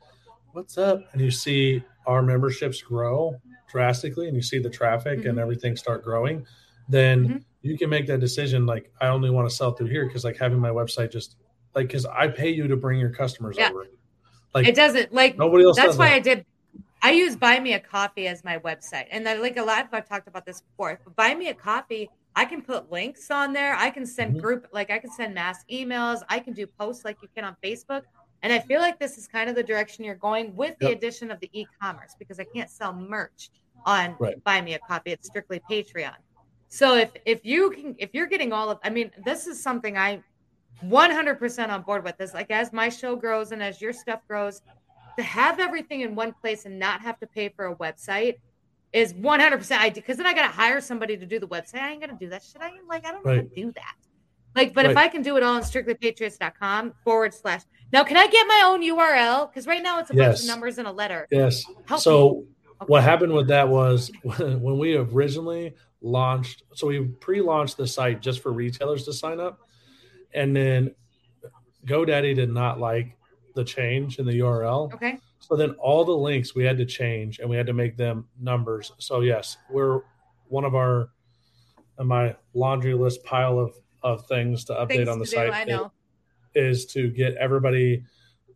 [0.53, 3.37] what's up, and you see our memberships grow
[3.71, 5.43] drastically, and you see the traffic and Mhm.
[5.43, 6.45] everything start growing,
[6.88, 7.45] then Mhm.
[7.62, 8.66] you can make that decision.
[8.66, 11.37] Like I only want to sell through here because like having my website just
[11.75, 13.71] like because I pay you to bring your customers Yeah.
[13.71, 13.87] over.
[14.55, 15.77] Like It doesn't like nobody else.
[15.77, 16.14] that's why that.
[16.14, 16.47] I did.
[17.03, 19.95] I use Buy Me a Coffee as my website, and then like a lot of
[19.95, 20.99] I've talked about this before.
[21.05, 23.75] But Buy Me a Coffee, I can put links on there.
[23.75, 24.40] I can send Mhm.
[24.40, 26.23] group like I can send mass emails.
[26.29, 28.03] I can do posts like you can on Facebook.
[28.43, 31.31] And I feel like this is kind of the direction you're going with the addition
[31.31, 33.51] of the e-commerce because I can't sell merch
[33.85, 34.43] on Right.
[34.45, 35.11] Buy Me a Coffee.
[35.12, 36.16] It's strictly Patreon.
[36.69, 39.99] So if if you can if you're getting all of I mean this is something
[39.99, 40.23] I
[40.83, 42.33] 100% on board with this.
[42.33, 44.62] Like as my show grows and as your stuff grows,
[45.16, 48.37] to have everything in one place and not have to pay for a website
[48.92, 51.81] is 100% I because then I got to hire somebody to do the website.
[51.81, 52.61] I ain't going to do that shit.
[52.61, 53.94] I ain't like, I don't know how to do that.
[54.57, 57.62] Like, but if I can do it all on strictlypatriots.com forward slash.
[57.92, 59.48] Now, can I get my own URL?
[59.48, 61.29] Because right now it's a bunch of numbers and a letter.
[61.31, 61.64] Yes.
[61.87, 62.44] Help so
[62.83, 62.88] Okay.
[62.88, 68.40] what happened with that was when we originally launched so we pre-launched the site just
[68.40, 69.68] for retailers to sign up
[70.33, 70.94] and then
[71.85, 73.18] godaddy did not like
[73.55, 75.18] the change in the url Okay.
[75.50, 78.26] So then all the links we had to change and we had to make them
[78.40, 80.00] numbers so yes we're
[80.48, 81.10] one of our
[81.98, 85.36] on my laundry list pile of of things to update Things on the to do,
[85.36, 85.92] site I know.
[86.54, 88.02] is to get everybody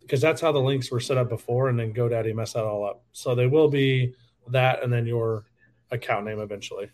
[0.00, 2.84] because that's how the links were set up before, and then GoDaddy messed that all
[2.84, 3.02] up.
[3.12, 4.14] So they will be
[4.48, 5.46] that, and then your
[5.90, 6.90] account name eventually.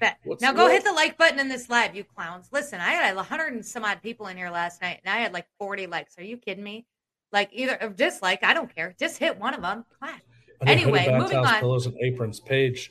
[0.00, 0.18] Bet.
[0.24, 0.72] What's now go word?
[0.72, 2.48] hit the like button in this live, you clowns.
[2.52, 5.18] Listen, I had a hundred and some odd people in here last night, and I
[5.18, 6.18] had like forty likes.
[6.18, 6.86] Are you kidding me?
[7.32, 8.94] Like either or dislike, I don't care.
[8.98, 9.84] Just hit one of them.
[9.98, 10.20] Clap.
[10.66, 11.60] Anyway, moving on.
[11.60, 12.40] pillows, and aprons.
[12.40, 12.90] Page,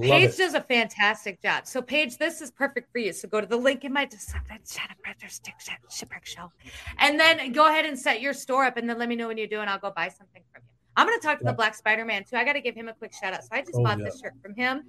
[0.00, 0.36] Paige it.
[0.36, 1.66] does a fantastic job.
[1.66, 3.12] So, Paige, this is perfect for you.
[3.12, 4.58] So, go to the link in my description,
[5.88, 6.50] shipwreck show,
[6.98, 9.38] and then go ahead and set your store up, and then let me know when
[9.38, 10.68] you do, and I'll go buy something from you.
[10.96, 11.52] I'm going to talk to Yeah.
[11.52, 12.36] the Black Spider Man too.
[12.36, 13.42] I got to give him a quick shout out.
[13.42, 14.04] So, I just Oh, bought yeah.
[14.06, 14.80] this shirt from him.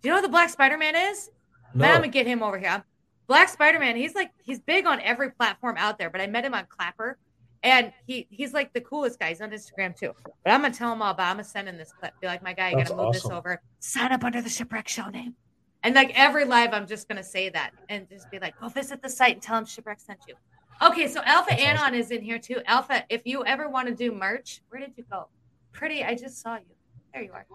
[0.00, 1.30] Do you know what the Black Spider Man is?
[1.74, 2.82] No, Man, I'm gonna get him over here.
[3.26, 3.96] Black Spider Man.
[3.96, 7.18] He's like he's big on every platform out there, but I met him on Clapper,
[7.64, 9.30] and he he's like the coolest guy.
[9.30, 10.12] He's on Instagram too.
[10.44, 11.30] But I'm gonna tell him all about.
[11.30, 12.12] I'm gonna send him this clip.
[12.20, 13.60] Be like, my guy, you That's gotta move this over.
[13.80, 15.34] Sign up under the shipwreck show name.
[15.82, 19.02] And like every live, I'm just gonna say that and just be like, go visit
[19.02, 20.34] the site and tell him shipwreck sent you.
[20.82, 21.94] Okay, so Alpha That's Anon awesome.
[21.94, 22.60] is in here too.
[22.66, 25.28] Alpha, if you ever want to do merch, where did you go?
[25.72, 26.64] Pretty, I just saw you.
[27.12, 27.46] There you are.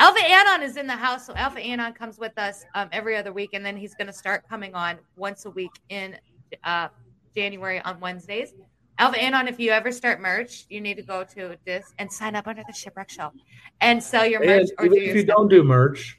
[0.00, 3.32] Alpha Anon is in the house, so Alpha Anon comes with us um, every other
[3.32, 6.18] week, and then he's going to start coming on once a week in
[6.64, 6.88] uh,
[7.34, 8.54] January on Wednesdays.
[8.98, 12.36] Alpha Anon, if you ever start merch, you need to go to this and sign
[12.36, 13.32] up under the Shipwreck Show
[13.80, 15.36] and sell your merch and or even if you stuff.
[15.36, 16.18] don't do merch,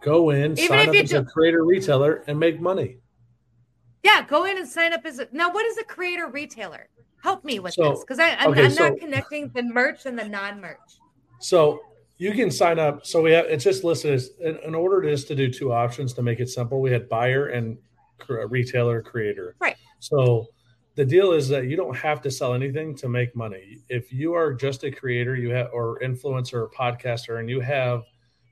[0.00, 2.98] go in, Even sign if up you as a do- creator retailer, and make money.
[4.04, 5.52] Yeah, go in and sign up as a now.
[5.52, 6.88] What is a creator retailer?
[7.22, 10.16] Help me with So, this because I'm, okay, I'm so- not connecting the merch and
[10.18, 10.78] the non-merch.
[11.40, 11.80] So
[12.18, 13.04] you can sign up.
[13.06, 16.14] So we have it's just listed as in, in order just to do two options
[16.14, 16.80] to make it simple.
[16.80, 17.76] We had buyer and
[18.18, 19.56] cr- retailer creator.
[19.60, 19.76] Right.
[19.98, 20.46] So
[20.94, 23.78] the deal is that you don't have to sell anything to make money.
[23.88, 28.04] If you are just a creator, you have or influencer or podcaster, and you have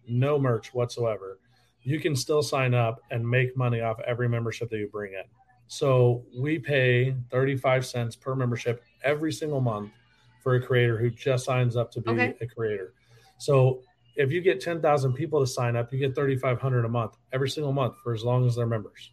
[0.09, 1.39] no merch whatsoever,
[1.83, 5.25] you can still sign up and make money off every membership that you bring in.
[5.69, 9.93] So we pay 35 cents per membership every single month
[10.43, 12.35] for a creator who just signs up to be Okay.
[12.41, 12.95] a creator.
[13.39, 13.83] So
[14.17, 17.73] if you get 10,000 people to sign up, you get 3,500 a month every single
[17.73, 19.13] month for as long as they're members.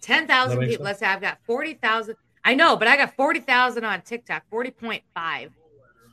[0.00, 0.86] Ten That thousand makes people.
[0.86, 0.90] sense.
[0.92, 2.16] Let's say I've got forty thousand.
[2.44, 5.52] I know, but I got forty thousand on TikTok, forty point five,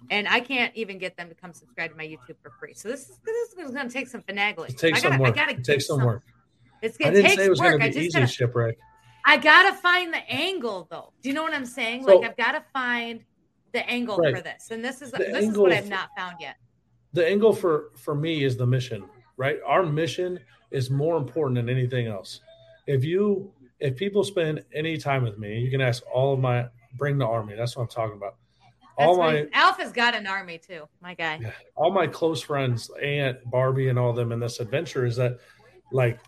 [0.10, 2.74] and I can't even get them to come subscribe to my YouTube for free.
[2.74, 4.70] So this is this is going to take some finagling.
[4.70, 5.38] It takes I gotta, some work.
[5.38, 6.24] I gotta It takes some work.
[6.82, 8.76] It's I didn't say it was going to be easy, gotta, shipwreck.
[9.26, 11.12] I gotta find the angle though.
[11.22, 12.04] Do you know what I'm saying?
[12.06, 13.22] So- like I've got to find
[13.72, 14.36] the angle Right.
[14.36, 16.56] for this, and this is The this is what I've not found yet.
[17.14, 19.06] The angle for for me is the mission,
[19.38, 19.58] right?
[19.66, 20.40] Our mission
[20.72, 22.42] is more important than anything else.
[22.88, 26.68] If you if people spend any time with me, you can ask all of my
[26.98, 27.56] bring the army.
[27.56, 28.36] That's what I'm talking about.
[28.98, 30.88] That's all my he- Alpha's got an army too.
[31.02, 31.40] My guy.
[31.42, 31.52] Yeah.
[31.76, 35.40] all my close friends, Ant Barbie, and all them in this adventure is that,
[35.92, 36.20] like,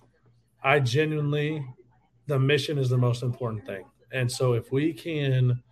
[0.64, 1.66] I genuinely,
[2.26, 3.86] the mission is the most important thing.
[4.12, 5.64] And so, if we can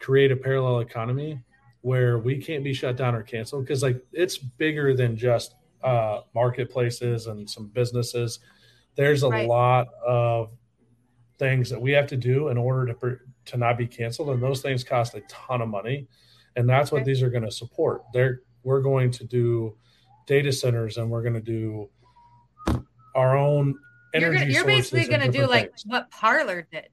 [0.00, 1.40] create a parallel economy
[1.82, 5.54] where we can't be shut down or canceled, because like it's bigger than just
[5.84, 8.40] uh, marketplaces and some businesses.
[8.96, 9.48] There's a Right.
[9.48, 10.50] lot of
[11.38, 14.62] things that we have to do in order to to not be canceled, and those
[14.62, 16.06] things cost a ton of money
[16.56, 18.02] and that's what these are going to support.
[18.12, 19.76] They're we're going to do
[20.26, 21.88] data centers, and we're going to do
[23.14, 23.74] our own
[24.14, 24.38] You're, energy.
[24.38, 26.88] gonna, you're basically going to do different like what Parler did.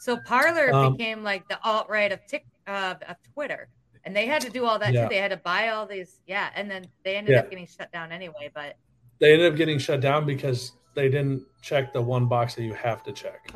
[0.00, 3.68] So Parler Um, became like the alt right of Tik uh, of Twitter,
[4.04, 5.04] and they had to do all that Yeah.
[5.04, 5.08] too.
[5.10, 7.40] They had to buy all these, yeah, and then they ended Yeah.
[7.40, 8.50] up getting shut down anyway.
[8.54, 8.76] But
[9.20, 12.74] they ended up getting shut down because they didn't check the one box that you
[12.74, 13.50] have to check.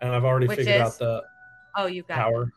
[0.00, 0.82] And I've already Which figured is?
[0.82, 1.22] out the
[1.76, 2.52] oh, you got power.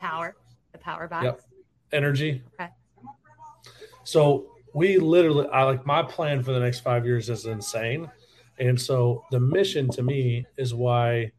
[0.00, 0.36] power,
[0.72, 1.24] the power box.
[1.24, 1.40] Yep.
[1.92, 2.42] energy.
[2.60, 2.70] Okay.
[4.04, 8.10] So we literally, I like my plan for the next five years is insane,
[8.58, 11.32] and so the mission to me is why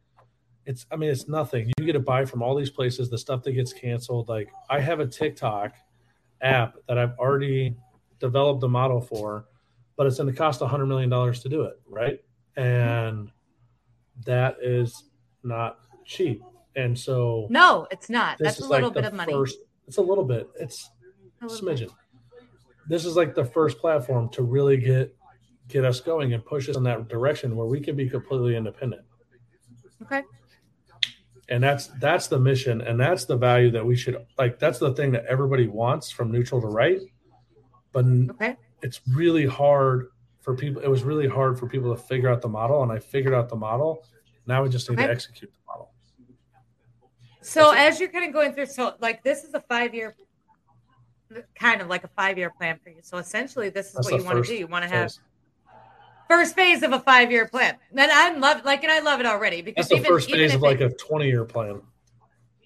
[0.66, 0.86] it's.
[0.92, 1.72] I mean, it's nothing.
[1.78, 4.30] You get to buy from all these places the stuff that gets canceled.
[4.30, 5.74] Like I have a TikTok
[6.42, 7.76] app that I've already
[8.26, 9.46] developed the model for,
[9.98, 11.76] but it's going to cost a hundred million dollars to do it.
[11.88, 12.20] Right.
[12.58, 13.32] and
[14.26, 15.04] that is
[15.44, 16.42] not cheap.
[16.76, 18.38] And so No, it's not.
[18.40, 19.34] That's a little like bit of money.
[19.34, 19.58] first.
[19.88, 20.48] It's a little bit.
[20.60, 20.90] It's
[21.42, 21.78] A little bit.
[21.90, 21.92] smidgen.
[22.88, 25.16] This is like the first platform to really get
[25.68, 29.02] get us going and push us in that direction where we can be completely independent.
[30.04, 30.22] Okay.
[31.50, 34.94] And that's that's the mission and that's the value that we should like that's the
[34.94, 37.02] thing that everybody wants from neutral to right.
[37.96, 38.58] But Okay.
[38.82, 40.10] it's really hard
[40.42, 43.00] for people it was really hard for people to figure out the model and I
[43.00, 44.04] figured out the model.
[44.46, 45.08] Now we just need Okay.
[45.08, 45.92] to execute the model.
[47.42, 50.14] So as you're kind of going through, so like this is a five year,
[51.56, 53.00] kind of like a five year plan for you.
[53.02, 54.60] So essentially, this is That's what you want to do.
[54.60, 55.14] You want to have
[56.28, 57.78] first phase of a five year plan.
[57.96, 60.42] And I love, like, and I love it already because That's the even, first even
[60.42, 61.82] phase of like it, a 20 year plan.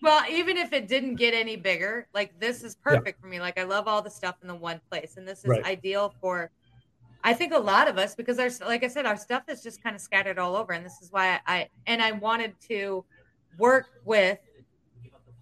[0.01, 3.39] Well, even if it didn't get any bigger, like this is perfect for me.
[3.39, 5.65] Like I love all the stuff in the one place, and this is Right.
[5.65, 6.51] ideal for.
[7.21, 9.83] I think a lot of us because there's like I said, our stuff is just
[9.83, 13.05] kind of scattered all over, and this is why I and I wanted to
[13.57, 14.39] work with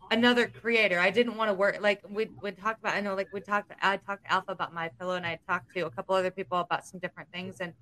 [0.09, 0.99] another creator.
[0.99, 2.95] I didn't want to work like we we talked about.
[2.95, 3.71] I know like we talked.
[3.81, 6.57] I talked to Alpha about my pillow, and I talked to a couple other people
[6.59, 7.73] about some different things, and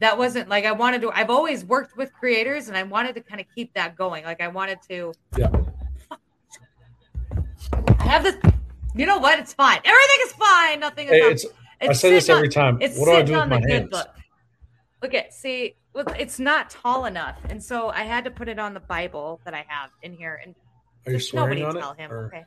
[0.00, 1.10] that wasn't like I wanted to.
[1.10, 4.24] I've always worked with creators, and I wanted to kind of keep that going.
[4.24, 5.12] Like I wanted to.
[5.36, 5.50] Yeah.
[7.72, 8.36] I have this.
[8.94, 9.38] You know what?
[9.38, 9.78] It's fine.
[9.84, 10.80] Everything is fine.
[10.80, 11.12] Nothing is.
[11.12, 11.32] Hey, up.
[11.32, 11.46] it's
[11.82, 12.78] I say this sitting on- every time.
[12.80, 13.88] it's What do I do with my hands?
[13.90, 14.08] book.
[15.02, 18.74] Look at see, it's not tall enough, and so I had to put it on
[18.74, 20.54] the Bible that I have in here, and
[21.06, 21.98] Are you swearing nobody on tell it?
[21.98, 22.12] him.
[22.12, 22.44] or- Okay.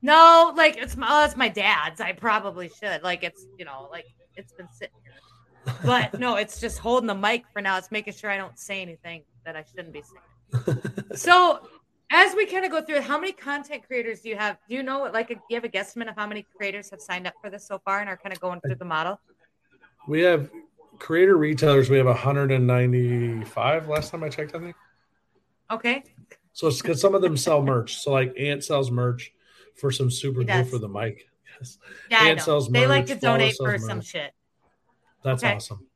[0.00, 2.00] No, like it's my oh, it's my dad's.
[2.00, 3.02] I probably should.
[3.02, 7.14] Like it's you know like it's been sitting here, but no, it's just holding the
[7.14, 7.76] mic for now.
[7.78, 10.78] It's making sure I don't say anything that I shouldn't be saying.
[11.14, 11.68] So
[12.10, 14.58] as we kind of go through, how many content creators do you have?
[14.68, 17.26] Do you know like a, you have a guesstimate of how many creators have signed
[17.26, 19.20] up for this so far and are kind of going through the model?
[20.06, 20.50] we have
[20.98, 21.88] creator retailers.
[21.90, 24.54] We have 195 last time I checked.
[24.54, 24.76] I think
[25.70, 26.04] Okay.
[26.52, 26.68] so.
[26.68, 27.96] It's because some of them sell merch.
[27.96, 29.32] So like Ant sells merch
[29.74, 31.28] for some super glue for the mic.
[31.58, 31.78] Yes,
[32.10, 34.32] Yeah, Ant sells they like to donate for sells some shit.
[35.22, 35.54] that's Okay.
[35.54, 35.86] awesome.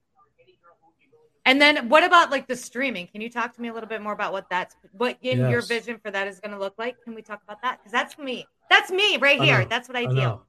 [1.49, 3.07] And then what about like the streaming?
[3.07, 5.63] Can you talk to me a little bit more about what that's what in your
[5.63, 7.03] vision for that is going to look like?
[7.03, 7.79] Can we talk about that?
[7.79, 8.47] Because that's me.
[8.69, 9.65] That's me right here.
[9.65, 10.41] That's what I, I do.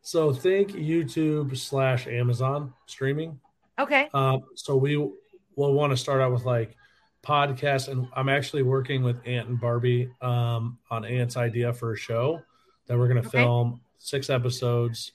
[0.00, 3.40] So think YouTube slash Amazon streaming.
[3.80, 4.08] Okay.
[4.14, 6.76] Um, so we will want to start out with like
[7.24, 11.96] podcasts, and I'm actually working with Ant and Barbie um, on Ant's idea for a
[11.96, 12.40] show
[12.86, 13.38] that we're going to Okay.
[13.38, 15.10] film six episodes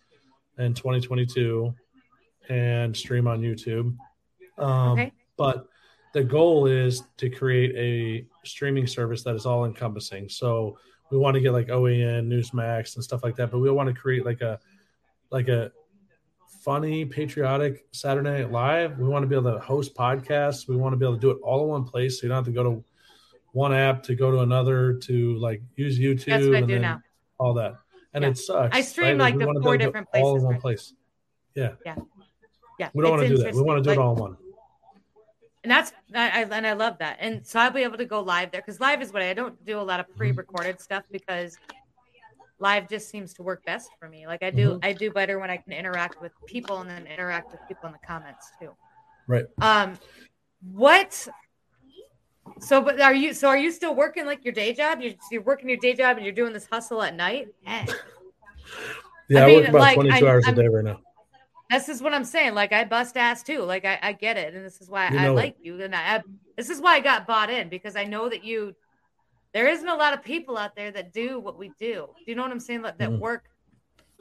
[0.57, 1.73] in 2022
[2.49, 3.95] and stream on YouTube.
[4.57, 5.11] Um, Okay.
[5.37, 5.67] But
[6.13, 10.29] the goal is to create a streaming service that is all encompassing.
[10.29, 10.77] So
[11.11, 13.49] we want to get like OAN, Newsmax, and stuff like that.
[13.51, 14.59] But we want to create like a
[15.31, 15.71] like a
[16.63, 18.99] funny, patriotic Saturday Night Live.
[18.99, 20.67] We want to be able to host podcasts.
[20.67, 22.37] We want to be able to do it all in one place, so you don't
[22.37, 22.83] have to go to
[23.51, 26.25] one app to go to another to like use YouTube.
[26.25, 27.01] That's what I and do then now.
[27.39, 27.73] All that,
[28.13, 28.29] and Yeah.
[28.29, 28.75] it sucks.
[28.77, 29.33] I stream, right?
[29.33, 30.23] like, we the four be able to do different places.
[30.25, 30.93] all in one place.
[31.55, 31.95] Yeah, Yeah.
[32.79, 32.89] Yeah.
[32.93, 33.53] We don't it's want to do that.
[33.55, 34.37] We want to do Like, it all in one.
[35.63, 37.17] And that's I, I and I love that.
[37.21, 39.33] And so I'll be able to go live there because live is what I, I
[39.33, 41.57] don't do a lot of pre-recorded stuff because
[42.59, 44.27] live just seems to work best for me.
[44.27, 44.85] Like I do Mm-hmm.
[44.85, 47.93] I do better when I can interact with people and then interact with people in
[47.93, 48.71] the comments too.
[49.27, 49.45] Right.
[49.61, 49.97] Um
[50.71, 51.27] what
[52.59, 54.99] so but are you so are you still working like your day job?
[55.01, 57.47] You're, you're working your day job and you're doing this hustle at night?
[59.29, 60.99] Yeah, I, mean, work about like, 22 I- hours I'm- a day right now.
[61.73, 62.53] This is what I'm saying.
[62.53, 63.63] Like I bust ass too.
[63.63, 65.35] Like I, I get it, and this is why You I know it.
[65.35, 65.81] like you.
[65.81, 66.21] And I, I,
[66.55, 68.75] this is why I got bought in because I know that you.
[69.53, 72.07] There isn't a lot of people out there that do what we do.
[72.17, 72.81] Do you know what I'm saying?
[72.83, 73.19] That, that Mhm.
[73.19, 73.43] work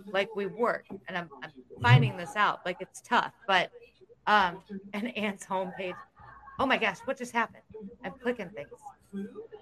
[0.06, 2.60] like we work, and I'm, I'm finding this out.
[2.66, 3.70] Like it's tough, but
[4.26, 4.58] um,
[4.94, 5.94] and Ant's homepage.
[6.58, 7.62] Oh my gosh, what just happened?
[8.04, 8.68] I'm clicking things.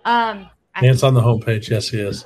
[0.04, 1.68] Um, I- Ant's on the homepage.
[1.70, 2.24] Yes, he is.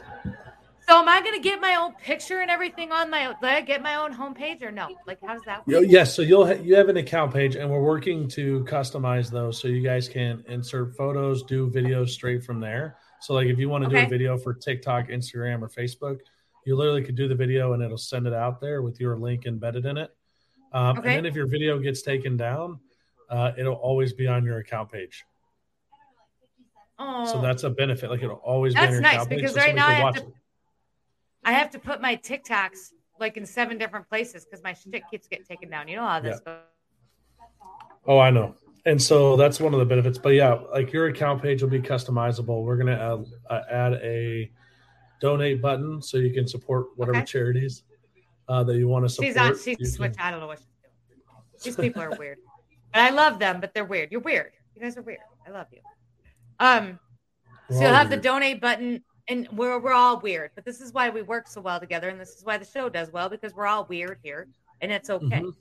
[0.89, 3.35] So am I gonna get my own picture and everything on my?
[3.41, 4.89] Do I get my own homepage or no?
[5.07, 5.67] Like how does that?
[5.67, 5.85] Work?
[5.89, 9.61] Yes, so you'll ha- you have an account page, and we're working to customize those
[9.61, 12.97] so you guys can insert photos, do videos straight from there.
[13.21, 16.19] So, like, if you want to do a video for TikTok, Instagram, or Facebook,
[16.67, 19.47] you literally could do the video, and it'll send it out there with your link
[19.47, 20.11] embedded in it.
[20.73, 21.09] Um, Okay.
[21.17, 22.81] And then if your video gets taken down,
[23.31, 25.25] uh, it'll always be on your account page.
[26.99, 28.11] Oh, So that's a benefit.
[28.11, 29.39] Like it'll always be That's on your nice, account page.
[29.41, 30.35] because so right now I have to- it.
[31.45, 32.91] I have to put my TikToks
[33.21, 35.89] like in seven different places because my shit keeps getting taken down.
[35.89, 36.59] You know how this goes.
[38.07, 38.55] Oh, I know.
[38.87, 40.19] And so that's one of the benefits.
[40.19, 42.65] But yeah, like your account page will be customizable.
[42.65, 43.25] We're going to add,
[43.55, 44.51] uh, add a
[45.21, 47.25] donate button so you can support whatever Okay.
[47.27, 47.85] charities
[48.49, 49.29] uh, that you want to support.
[49.29, 49.59] She's on.
[49.59, 50.19] She's You switched.
[50.19, 50.93] can- I don't know what she's doing.
[51.63, 52.39] These people are weird.
[52.93, 54.13] But I love them, but they're weird.
[54.13, 54.53] You're weird.
[54.75, 55.21] You guys are weird.
[55.47, 55.81] I love you.
[56.61, 56.99] Um,
[57.71, 60.51] We're so you'll have the donate button, and we're we're all weird.
[60.55, 62.89] But this is why we work so well together, and this is why the show
[62.89, 64.49] does well because we're all weird here,
[64.81, 65.41] and it's okay.
[65.43, 65.55] Mhm.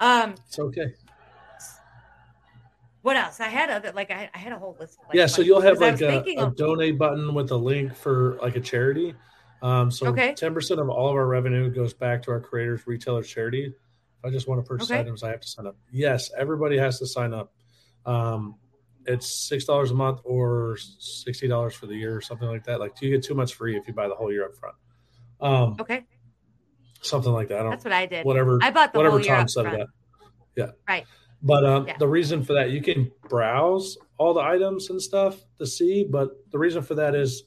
[0.00, 0.94] Um, It's okay.
[3.02, 3.40] what else?
[3.40, 4.98] I had other like I, I had a whole list.
[5.00, 7.94] Of, like, yeah, so you'll have like a, a of- donate button with a link
[7.94, 9.14] for like a charity.
[9.62, 10.32] Um, so Okay.
[10.32, 13.66] 10% of all of our revenue goes back to our creators, retailers, charity.
[13.66, 15.00] If I just want to purchase Okay.
[15.00, 15.76] items, I have to sign up.
[15.92, 17.52] Yes, everybody has to sign up.
[18.06, 18.54] Um,
[19.06, 22.80] it's six dollars a month or sixty dollars for the year or something like that.
[22.80, 24.76] Like do you get too much free if you buy the whole year up front.
[25.40, 26.04] Um, okay,
[27.00, 27.60] something like that.
[27.60, 28.24] I don't that's what I did.
[28.24, 29.88] whatever I bought the whatever whole year Tom said of front.
[30.56, 30.66] that.
[30.66, 30.72] Yeah.
[30.88, 31.06] Right.
[31.42, 31.96] But um, Yeah.
[31.96, 36.28] the reason for that, you can browse all the items and stuff to see, but
[36.50, 37.44] the reason for that is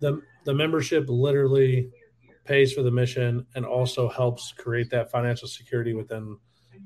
[0.00, 1.90] the the membership literally
[2.44, 6.38] pays for the mission and also helps create that financial security within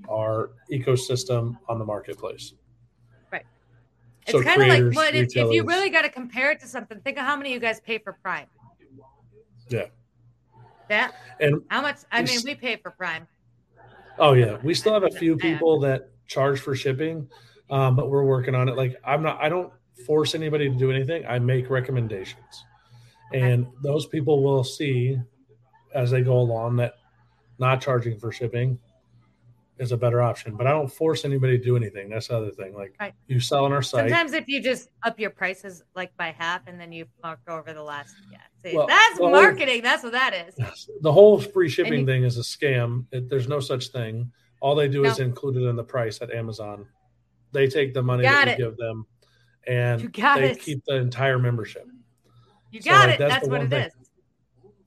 [0.08, 2.54] our ecosystem on the marketplace.
[4.28, 4.32] Right.
[4.32, 6.66] So It's kind of like what if, if you really got to compare it to
[6.66, 7.00] something.
[7.00, 8.46] Think of how many you guys pay for Prime.
[9.68, 9.86] Yeah.
[10.88, 11.98] That And how much?
[12.12, 13.26] I mean, we pay for Prime.
[14.18, 17.28] Oh yeah, we still have a few people that charge for shipping,
[17.70, 18.76] um, but we're working on it.
[18.76, 19.72] Like I'm not, I don't
[20.06, 21.24] force anybody to do anything.
[21.26, 22.64] I make recommendations,
[23.32, 25.18] and those people will see
[25.94, 26.94] as they go along that
[27.58, 28.78] not charging for shipping
[29.78, 30.56] is a better option.
[30.56, 32.08] But I don't force anybody to do anything.
[32.08, 32.74] That's the other thing.
[32.74, 33.14] Like Right.
[33.26, 34.08] you sell on our site.
[34.10, 37.72] Sometimes if you just up your prices like by half and then you fuck over
[37.72, 38.38] the last, yeah.
[38.62, 39.82] See, Well, that's whole- marketing.
[39.82, 40.88] That's what that is.
[41.00, 43.06] the whole free shipping you- thing is a scam.
[43.12, 44.32] It, there's no such thing.
[44.60, 45.26] All they do is No.
[45.26, 46.86] include it in the price at Amazon.
[47.52, 48.66] They take the money Got that we it.
[48.68, 49.06] give them,
[49.66, 50.60] and You they it.
[50.60, 51.86] keep the entire membership.
[52.72, 53.18] You So, got like, it.
[53.20, 53.84] that's That's, what it thing.
[53.86, 53.92] is.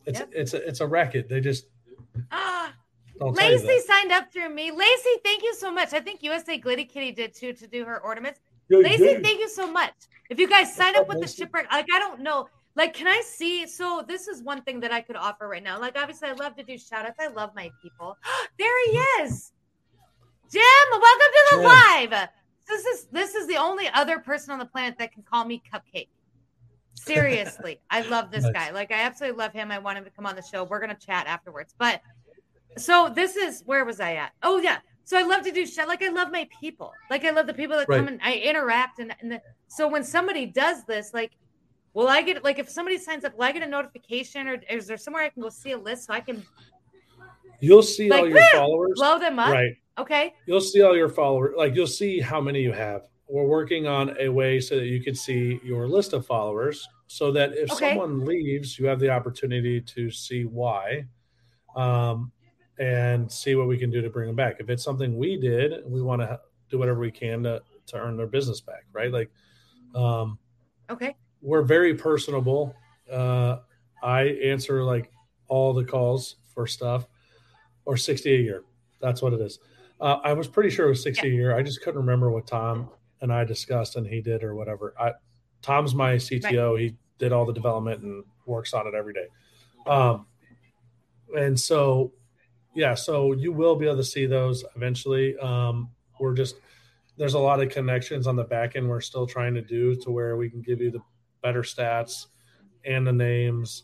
[0.05, 0.29] It's Yep.
[0.33, 1.29] it's a, it's a racket.
[1.29, 1.67] They just
[2.31, 2.73] Ah,
[3.21, 4.71] don't Lacey signed up through me.
[4.71, 5.93] Lacey, thank you so much.
[5.93, 8.39] I think USA Glitty Kitty did too to do her ornaments.
[8.69, 9.23] Good Lacey, game.
[9.23, 9.93] thank you so much.
[10.29, 13.21] If you guys sign up with the shipwreck, like I don't know, like can I
[13.25, 13.67] see?
[13.67, 15.79] So this is one thing that I could offer right now.
[15.79, 17.17] Like obviously, I love to do shout outs.
[17.19, 18.17] I love my people.
[18.57, 19.51] there he is,
[20.51, 20.61] Jim.
[20.91, 22.29] Welcome to the live.
[22.67, 25.61] This is this is the only other person on the planet that can call me
[25.71, 26.07] Cupcake.
[26.93, 28.53] Seriously, I love this Nice.
[28.53, 28.71] guy.
[28.71, 29.71] Like I absolutely love him.
[29.71, 30.63] I want him to come on the show.
[30.63, 31.75] We're gonna chat afterwards.
[31.77, 32.01] But
[32.77, 34.31] so this is where was I at?
[34.43, 34.77] Oh yeah.
[35.03, 35.87] So I love to do shit.
[35.87, 36.93] Like I love my people.
[37.09, 38.99] Like I love the people that come and I interact.
[38.99, 41.31] And, and the, so when somebody does this, like,
[41.93, 44.87] will I get like if somebody signs up, will I get a notification or is
[44.87, 46.45] there somewhere I can go see a list so I can
[47.59, 48.59] You'll see all your woo!
[48.59, 48.93] followers.
[48.95, 49.49] blow them up?
[49.49, 49.75] Right.
[49.97, 50.33] Okay.
[50.47, 51.55] You'll see all your followers.
[51.57, 53.03] Like you'll see how many you have.
[53.27, 57.31] We're working on a way so that you can see your list of followers, so
[57.31, 57.89] that if Okay.
[57.89, 61.05] someone leaves, you have the opportunity to see why,
[61.75, 62.31] um,
[62.81, 64.55] and see what we can do to bring them back.
[64.59, 68.17] If it's something we did, we want to do whatever we can to to earn
[68.17, 68.85] their business back.
[68.91, 69.11] Right?
[69.11, 69.29] Like,
[69.95, 70.39] um,
[70.89, 71.15] Okay.
[71.41, 72.75] we're very personable.
[73.09, 73.59] Uh,
[74.01, 75.11] I answer like
[75.47, 77.07] all the calls for stuff,
[77.85, 78.63] or sixty a year.
[78.99, 79.59] That's what it is.
[79.99, 81.55] Uh, I was pretty sure it was sixty a year.
[81.55, 82.89] I just couldn't remember what Tom
[83.21, 84.95] and I discussed, and he did or whatever.
[84.99, 85.11] I,
[85.61, 86.79] Tom's my CTO.
[86.79, 89.27] He did all the development and works on it every day.
[89.85, 90.25] Um,
[91.37, 92.13] and so,
[92.73, 95.37] yeah, so you will be able to see those eventually.
[95.37, 96.55] Um, we're just
[97.17, 100.11] there's a lot of connections on the back end we're still trying to do to
[100.11, 101.01] where we can give you the
[101.43, 102.27] better stats
[102.85, 103.83] and the names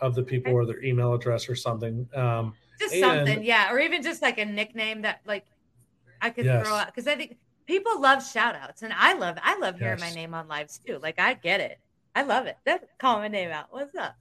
[0.00, 2.08] of the people or their email address or something.
[2.14, 5.44] Um, Just And- something, yeah, or even just like a nickname that like
[6.20, 6.66] I could Yes.
[6.66, 10.00] throw out because I think people love shout outs and I love I love hearing
[10.00, 10.98] my name on lives too.
[11.02, 11.78] Like I get it.
[12.14, 12.56] I love it.
[12.64, 13.66] That call my name out.
[13.70, 14.14] What's up?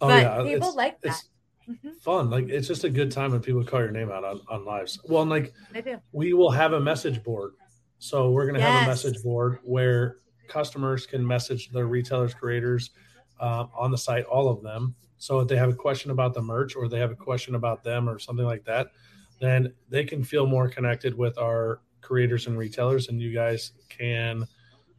[0.00, 1.22] oh but yeah, people it's, like that.
[1.70, 2.30] Mhm, fun.
[2.30, 4.98] Like it's just a good time when people call your name out on, on lives.
[5.04, 5.52] Well, and like
[6.12, 7.52] we will have a message board.
[7.98, 10.16] So we're going to have a message board where
[10.48, 12.90] customers can message their retailers, creators
[13.40, 14.94] um, on the site, all of them.
[15.18, 17.84] So if they have a question about the merch or they have a question about
[17.84, 18.88] them or something like that,
[19.38, 24.46] then they can feel more connected with our creators and retailers, and you guys can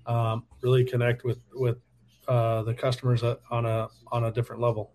[0.05, 1.77] um, really connect with with
[2.27, 4.93] uh, the customers on a on a different level.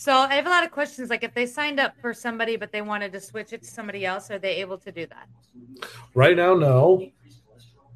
[0.00, 1.10] So I have a lot of questions.
[1.10, 4.06] Like if they signed up for somebody but they wanted to switch it to somebody
[4.06, 5.28] else, are they able to do that?
[6.14, 7.06] Right now, no.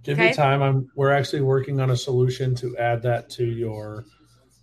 [0.03, 0.29] Give Okay.
[0.29, 0.63] me time.
[0.63, 0.91] I'm.
[0.97, 4.05] We're actually working on a solution to add that to your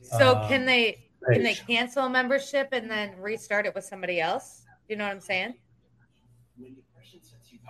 [0.03, 0.99] So Uh, can they
[1.33, 4.61] can they cancel a membership and then restart it with somebody else?
[4.87, 5.55] You know what I'm saying?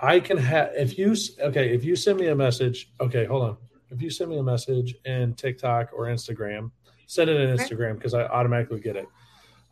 [0.01, 2.91] I can have if you okay if you send me a message.
[2.99, 3.57] Okay, hold on.
[3.89, 6.71] If you send me a message in TikTok or Instagram,
[7.07, 7.63] send it in Okay.
[7.63, 9.07] Instagram because I automatically get it.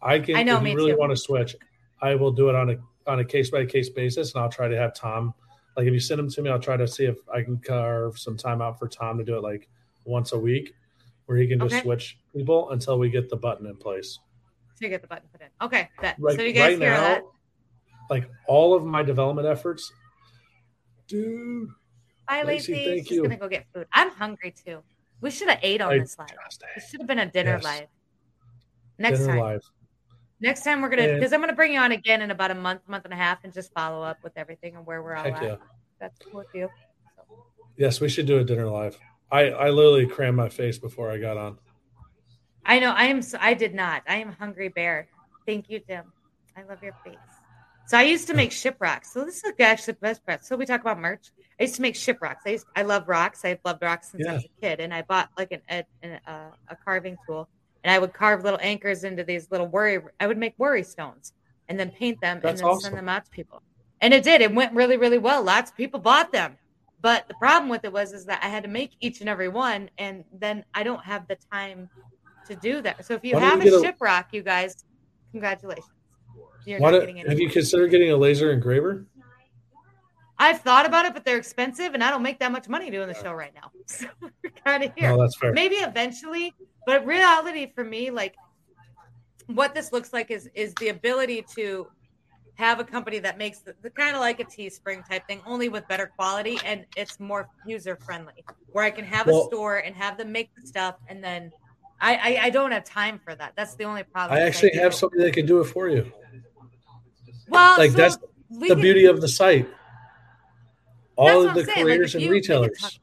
[0.01, 0.35] I can.
[0.35, 0.97] I know, if you really too.
[0.97, 1.55] want to switch,
[2.01, 2.77] I will do it on a
[3.09, 5.33] on a case by case basis, and I'll try to have Tom.
[5.75, 8.17] Like if you send them to me, I'll try to see if I can carve
[8.17, 9.67] some time out for Tom to do it like
[10.05, 10.73] once a week,
[11.25, 11.81] where he can just Okay.
[11.83, 14.19] switch people until we get the button in place.
[14.75, 15.47] So you get the button put in.
[15.61, 16.15] Okay, bet.
[16.19, 17.23] Right, so you guys right hear now, that?
[18.09, 19.91] like all of my development efforts,
[21.07, 21.69] dude.
[22.27, 22.85] Bye, Lacey, Lacey.
[22.85, 23.23] thank She's you.
[23.23, 23.87] gonna go get food.
[23.91, 24.83] I'm hungry too.
[25.21, 26.29] We should have ate on Like, this live.
[26.77, 27.63] It should have been a dinner Yes.
[27.63, 27.87] live.
[28.97, 29.39] Next dinner time.
[29.39, 29.61] live.
[30.41, 32.81] Next time we're gonna because I'm gonna bring you on again in about a month,
[32.87, 35.43] month and a half, and just follow up with everything and where we're all at.
[35.43, 35.55] yeah.
[35.99, 36.69] That's cool with you.
[37.75, 38.97] Yes, we should do a dinner live.
[39.31, 41.57] I I literally crammed my face before I got on.
[42.65, 43.21] I know I am.
[43.21, 44.03] So, I did not.
[44.07, 45.07] I am hungry bear.
[45.45, 46.05] Thank you, Tim.
[46.55, 47.15] I love your face.
[47.87, 49.07] So I used to make shiprocks.
[49.07, 50.45] So this is actually the best part.
[50.45, 51.31] So we talk about merch.
[51.59, 52.37] I used to make shiprocks.
[52.45, 53.43] I used I love rocks.
[53.43, 56.19] I've loved rocks since I was a kid, and I bought like an, a, an,
[56.25, 57.49] uh, a carving tool,
[57.83, 59.99] and I would carve little anchors into these little worry.
[60.19, 61.33] I would make worry stones,
[61.67, 62.81] and then paint them, That's and then awesome.
[62.81, 63.61] send them out to people.
[64.01, 64.41] And it did.
[64.41, 65.43] It went really, really well.
[65.43, 66.57] Lots of people bought them.
[67.01, 69.47] But the problem with it was is that I had to make each and every
[69.47, 71.89] one, and then I don't have the time
[72.47, 73.05] to do that.
[73.05, 74.83] So if you have you a get a- you guys,
[75.31, 75.87] congratulations.
[76.65, 77.29] You're not getting any.
[77.29, 79.05] have you considered getting a laser engraver?
[80.41, 83.07] I've thought about it, but they're expensive, and I don't make that much money doing
[83.09, 83.71] the show right now.
[83.87, 85.09] So we're kind of here.
[85.09, 85.51] No, that's fair.
[85.51, 86.53] Maybe eventually,
[86.85, 88.35] but reality for me, like
[89.47, 91.87] what this looks like is is the ability to
[92.55, 95.69] have a company that makes the, the kind of like a Teespring type thing, only
[95.69, 99.95] with better quality and it's more user friendly, where I can have a store and
[99.95, 101.51] have them make the stuff, and then
[101.99, 103.53] I, I I don't have time for that.
[103.57, 104.37] That's the only problem.
[104.37, 104.79] I actually do.
[104.79, 106.11] have somebody that can do it for you.
[107.47, 108.17] Well, Like so that's
[108.51, 109.67] the can- beauty of the site.
[111.19, 112.99] All of the saying, creators if and retailers.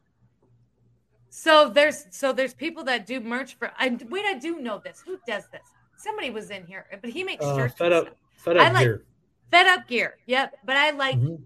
[1.29, 3.71] So there's so there's people that do merch for.
[3.79, 5.03] I wait, I do know this.
[5.07, 5.63] Who does this?
[5.97, 7.75] Somebody was in here, but he makes Uh, shirts.
[7.77, 8.17] fed up, stuff.
[8.39, 9.05] fed I up like- here.
[9.51, 10.17] Fed up gear.
[10.27, 10.59] Yep.
[10.65, 11.43] But I like Mhm.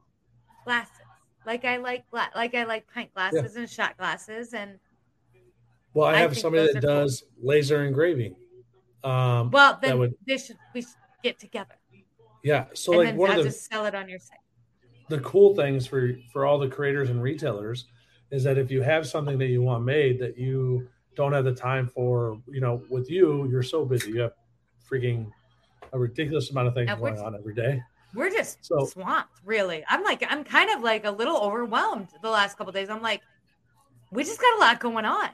[0.65, 0.97] glasses.
[1.45, 4.79] Like I like gla- like I like pint glasses and shot glasses and
[5.93, 6.89] Well, I I have somebody that are cool.
[7.03, 8.37] does laser engraving.
[9.03, 10.91] Um, well then would, they should we should
[11.23, 11.75] get together
[12.45, 12.67] yeah.
[12.75, 14.39] So and like then one I'll of the just sell it on your site.
[15.11, 17.85] The cool things for for all the creators and retailers
[18.31, 21.53] is that if you have something that you want made that you don't have the
[21.55, 24.13] time for, you know, with you, you're so busy.
[24.13, 24.33] You have
[24.89, 25.31] freaking
[25.93, 27.83] a ridiculous amount of things going on every day.
[28.15, 29.85] We're just So- swamped, really.
[29.89, 32.89] I'm like I'm kind of like a little overwhelmed the last couple days.
[32.89, 33.21] I'm like,
[34.13, 35.29] we just got a lot going on,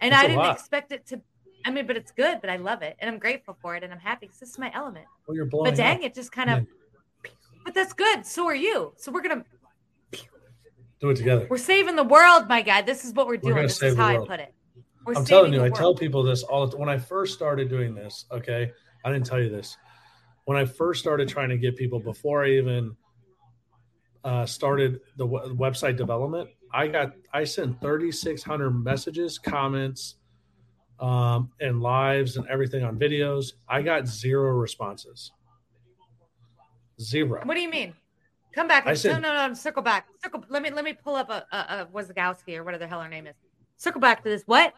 [0.00, 0.56] and I didn't lot.
[0.56, 1.20] expect it to.
[1.64, 2.40] I mean, but it's good.
[2.40, 4.58] But I love it, and I'm grateful for it, and I'm happy because this is
[4.58, 5.06] my element.
[5.26, 6.04] Well, you're blowing But dang, up.
[6.04, 6.66] it just kind of.
[7.68, 8.24] But that's good.
[8.24, 8.94] So are you.
[8.96, 9.44] So we're gonna
[11.00, 11.46] Do it together.
[11.50, 12.80] we're saving the world, my guy.
[12.80, 13.62] This is what we're We're doing.
[13.64, 14.54] This save is how I put it.
[15.04, 17.94] We're I'm telling you, I tell people this all the when I first started doing
[17.94, 18.24] this.
[18.32, 18.72] Okay,
[19.04, 19.76] I didn't tell you this.
[20.46, 22.96] When I first started trying to get people before I even
[24.24, 30.14] uh, started the w- website development, I got I sent 3,600 messages, comments,
[31.00, 33.52] um, and lives and everything on videos.
[33.68, 35.32] I got zero responses.
[37.00, 37.42] Zero.
[37.44, 37.94] What do you mean?
[38.54, 38.86] Come back.
[38.86, 39.54] I no, said- no, no.
[39.54, 40.06] Circle back.
[40.22, 40.44] Circle.
[40.48, 43.08] Let me let me pull up a, a, a Wazagowski or whatever the hell her
[43.08, 43.34] name is.
[43.76, 44.42] Circle back to this.
[44.46, 44.72] What?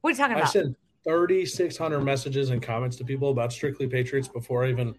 [0.00, 0.48] What are you talking about?
[0.48, 4.94] I sent 3,600 messages and comments to people about Strictly Patriots before I even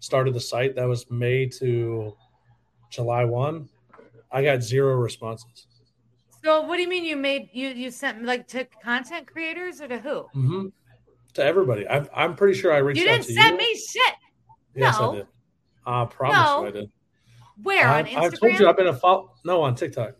[0.00, 0.76] started the site.
[0.76, 2.14] That was May to
[2.90, 3.68] July 1.
[4.30, 5.66] I got zero responses.
[6.44, 9.88] So what do you mean you made you you sent like to content creators or
[9.88, 10.20] to who?
[10.32, 10.66] hmm
[11.34, 11.86] To everybody.
[11.88, 13.56] I'm, I'm pretty sure I reached You didn't send you.
[13.58, 14.14] me shit.
[14.74, 15.10] Yes, No.
[15.10, 15.26] I did.
[15.86, 16.60] I promise No.
[16.62, 16.90] you I did.
[17.62, 18.16] Where I, on Instagram?
[18.22, 19.32] I've told you I've been a follow.
[19.44, 20.14] No, on TikTok.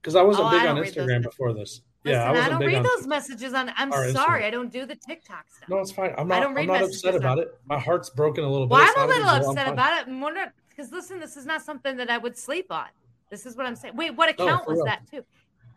[0.00, 1.80] Because I wasn't Oh, big I on don't read those Instagram before this.
[2.04, 3.72] Listen, yeah, I I, wasn't don't big read those messages on.
[3.76, 4.44] I'm sorry, Instagram.
[4.44, 5.68] I don't do the TikTok stuff.
[5.68, 6.14] No, it's fine.
[6.16, 6.36] I'm not.
[6.38, 7.58] I don't read I'm not upset on- about it.
[7.66, 8.74] My heart's broken a little bit.
[8.74, 10.06] Well, I'm a little upset about it.
[10.08, 12.86] I'm wondering because listen, this is not something that I would sleep on.
[13.30, 13.96] This is what I'm saying.
[13.96, 14.84] Wait, what account for was real.
[14.84, 15.24] that too?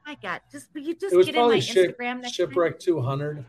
[0.05, 3.43] My God, just you just get in my ship, Instagram next shipwreck 200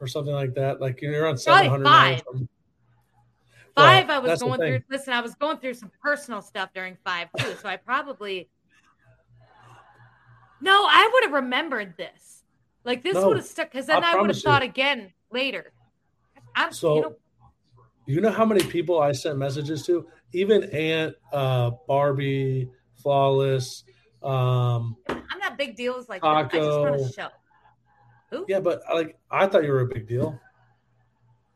[0.00, 0.80] or something like that.
[0.80, 2.38] Like you're on 700 now or
[3.76, 4.08] five.
[4.08, 4.80] Well, I was going through.
[4.90, 8.48] Listen, I was going through some personal stuff during five too, so I probably.
[10.60, 12.44] No, I would have remembered this.
[12.84, 14.42] Like this No, would have stuck because then I I, would have you.
[14.42, 15.72] thought again later.
[16.54, 17.16] I'm So, you know,
[18.06, 20.06] You know how many people I sent messages to?
[20.32, 22.70] Even Ant, uh, Barbie,
[23.02, 23.84] Flawless.
[24.22, 26.28] Um, I'm not big deals like that.
[26.28, 27.06] I just want Taco.
[27.06, 27.28] to show.
[28.34, 28.44] Ooh.
[28.48, 30.38] yeah, but like I thought you were a big deal.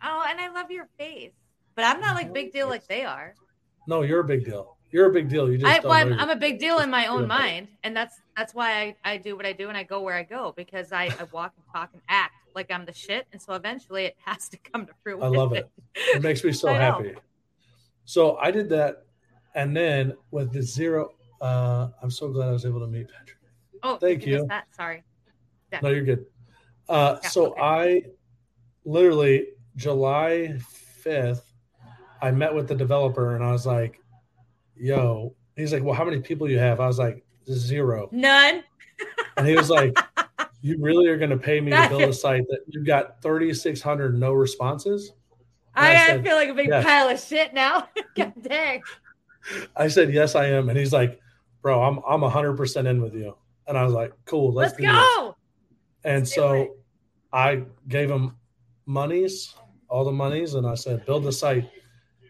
[0.02, 1.32] Oh, and I love your face,
[1.76, 3.34] but I'm not like big deal like they are.
[3.86, 4.76] No, you're a big deal.
[4.90, 5.50] You're a big deal.
[5.50, 7.26] You just I, well, I'm, I'm a big deal in my own Yeah.
[7.26, 10.14] mind, and that's that's why I, I do what I do and I go where
[10.14, 13.40] I go because I, I walk and talk and act like I'm the shit, and
[13.40, 15.24] so eventually it has to come to fruition.
[15.24, 15.68] I love it.
[16.14, 17.14] It makes me so happy.
[18.04, 19.04] So I did that,
[19.54, 21.10] and then with the zero,
[21.40, 23.42] Uh, I'm so glad I was able to meet Patrick.
[23.82, 24.38] Oh, Thank you.
[24.38, 24.46] you.
[24.48, 24.64] That?
[24.74, 25.04] Sorry.
[25.70, 25.80] Yeah.
[25.82, 26.24] No, you're good.
[26.88, 27.60] Uh, Yeah, so okay.
[27.60, 28.02] I
[28.86, 30.58] literally July
[31.04, 31.42] 5th,
[32.26, 34.00] I met with the developer and I was like,
[34.74, 36.80] yo, he's like, well, how many people you have?
[36.80, 38.08] I was like, zero.
[38.10, 38.64] None.
[39.36, 39.96] And he was like,
[40.60, 44.18] you really are going to pay me to build a site that you've got 3,600
[44.18, 45.12] no responses?
[45.76, 46.84] I, I I said, feel like a big yes.
[46.84, 47.88] pile of shit now.
[48.16, 48.82] God dang.
[49.76, 50.68] I said, yes, I am.
[50.68, 51.20] And he's like,
[51.62, 53.36] bro, I'm, I'm 100% in with you.
[53.68, 55.16] And I was like, cool, let's, Let's do this.
[55.16, 55.36] go.
[56.02, 56.74] And Let's so.
[57.32, 58.34] I gave him
[58.86, 59.54] monies,
[59.88, 61.68] all the monies, and I said, build the site.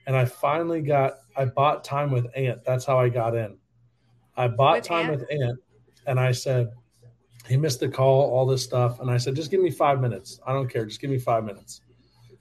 [0.07, 2.64] And I finally got, I bought time with Ant.
[2.64, 3.59] That's how I got in.
[4.36, 5.20] I bought With time Ant?
[5.20, 5.59] with Ant,
[6.07, 6.70] and I said,
[7.48, 9.00] he missed the call, all this stuff.
[9.00, 10.40] And I said, just give me five minutes.
[10.46, 10.84] I don't care.
[10.84, 11.80] Just give me five minutes.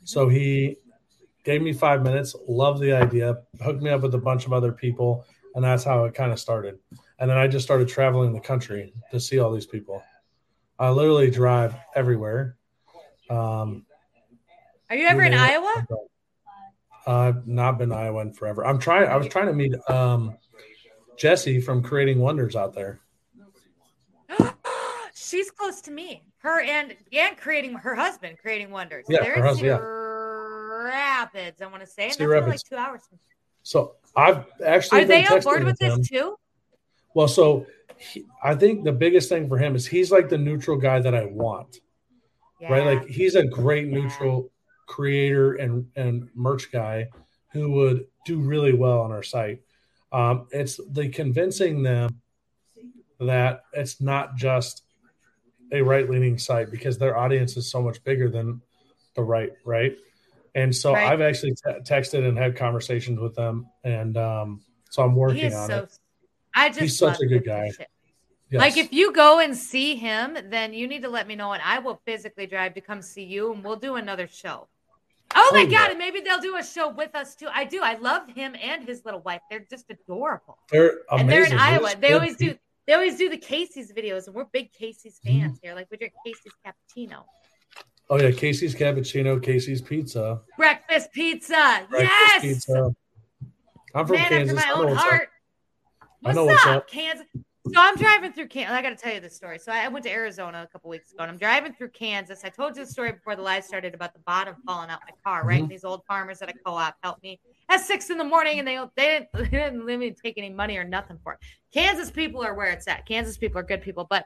[0.03, 0.77] So he
[1.43, 4.71] gave me five minutes, loved the idea, hooked me up with a bunch of other
[4.71, 5.25] people.
[5.53, 6.79] And that's how it kind of started.
[7.19, 10.03] And then I just started traveling the country to see all these people.
[10.77, 12.57] I literally drive everywhere.
[13.29, 13.85] Um,
[14.89, 15.85] Are you ever in name it.
[17.07, 18.65] I've not been to Iowa in forever.
[18.65, 19.07] I'm trying.
[19.07, 20.37] I was trying to meet um,
[21.17, 22.99] Jesse from Creating Wonders out there.
[25.13, 26.23] She's close to me.
[26.39, 29.05] Her and and creating her husband, creating wonders.
[29.09, 29.79] Yeah, They're her in husband, yeah.
[30.85, 32.03] Rapids, I want to say.
[32.03, 33.01] And that's Cedar only like two hours.
[33.63, 36.35] So I've actually Are they on board with this too?
[37.15, 37.65] Well, so
[37.97, 41.15] he, I think the biggest thing for him is he's like the neutral guy that
[41.15, 41.79] I want,
[42.61, 42.85] right?
[42.85, 43.99] Like he's a great Yeah.
[44.01, 44.51] neutral
[44.85, 47.09] creator and and merch guy
[47.51, 49.61] who would do really well on our site.
[50.11, 52.21] Um, it's the convincing them
[53.19, 54.83] that it's not just
[55.71, 58.61] a right leaning site because their audience is so much bigger than
[59.15, 59.97] the right, right?
[60.53, 61.11] And so Right.
[61.11, 65.67] I've actually te- texted and had conversations with them, and um, so I'm working on
[65.67, 65.77] so.
[65.79, 65.99] it.
[66.53, 67.71] I just He's such a good guy.
[68.49, 68.59] Yes.
[68.61, 71.61] Like if you go and see him, then you need to let me know, and
[71.63, 74.69] I will physically drive to come see you, and we'll do another show.
[75.33, 75.89] Oh my god!
[75.89, 77.47] And maybe they'll do a show with us too.
[77.53, 77.81] I do.
[77.81, 79.41] I love him and his little wife.
[79.49, 80.57] They're just adorable.
[80.69, 81.19] they're amazing.
[81.19, 81.93] And they're in Iowa.
[81.99, 82.55] They always do.
[82.87, 85.39] They always do the Casey's videos, and we're big Casey's Mm-hmm.
[85.41, 85.73] fans here.
[85.73, 87.23] Like we drink Casey's cappuccino,
[88.09, 91.87] Oh yeah, Casey's cappuccino, Casey's pizza, breakfast pizza.
[91.89, 92.95] breakfast yes, pizza.
[93.95, 94.63] I'm from man Kansas.
[94.63, 95.21] I know own what's up.
[96.21, 96.87] What's, know what's up, up.
[96.89, 97.25] Kansas?
[97.67, 98.75] So I'm driving through Kansas.
[98.75, 99.57] I got to tell you this story.
[99.57, 102.45] So I went to Arizona a couple weeks ago, and I'm driving through Kansas.
[102.45, 105.15] I told you the story before the live started about the bottom falling out my
[105.23, 105.57] car, right?
[105.57, 105.63] Mhm.
[105.63, 107.39] And these old farmers at a co-op helped me
[107.69, 110.49] at six in the morning, and they they didn't, they didn't let me take any
[110.51, 111.39] money or nothing for it.
[111.73, 113.05] Kansas people are where it's at.
[113.07, 114.25] Kansas people are good people, but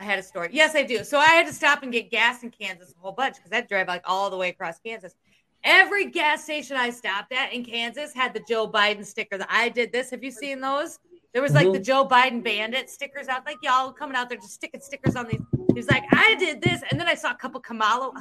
[0.00, 0.48] I had a story.
[0.52, 1.04] Yes, I do.
[1.04, 3.56] So I had to stop and get gas in Kansas a whole bunch because I
[3.56, 5.14] had to drive like all the way across Kansas.
[5.62, 9.38] Every gas station I stopped at in Kansas had the Joe Biden sticker.
[9.38, 10.10] That I did this.
[10.10, 10.98] Have you seen those?
[11.34, 11.72] There was like Mhm.
[11.74, 13.44] the Joe Biden bandit stickers out.
[13.44, 15.40] Like y'all coming out there just sticking stickers on these.
[15.68, 18.12] He was like, I did this, and then I saw a couple Kamala.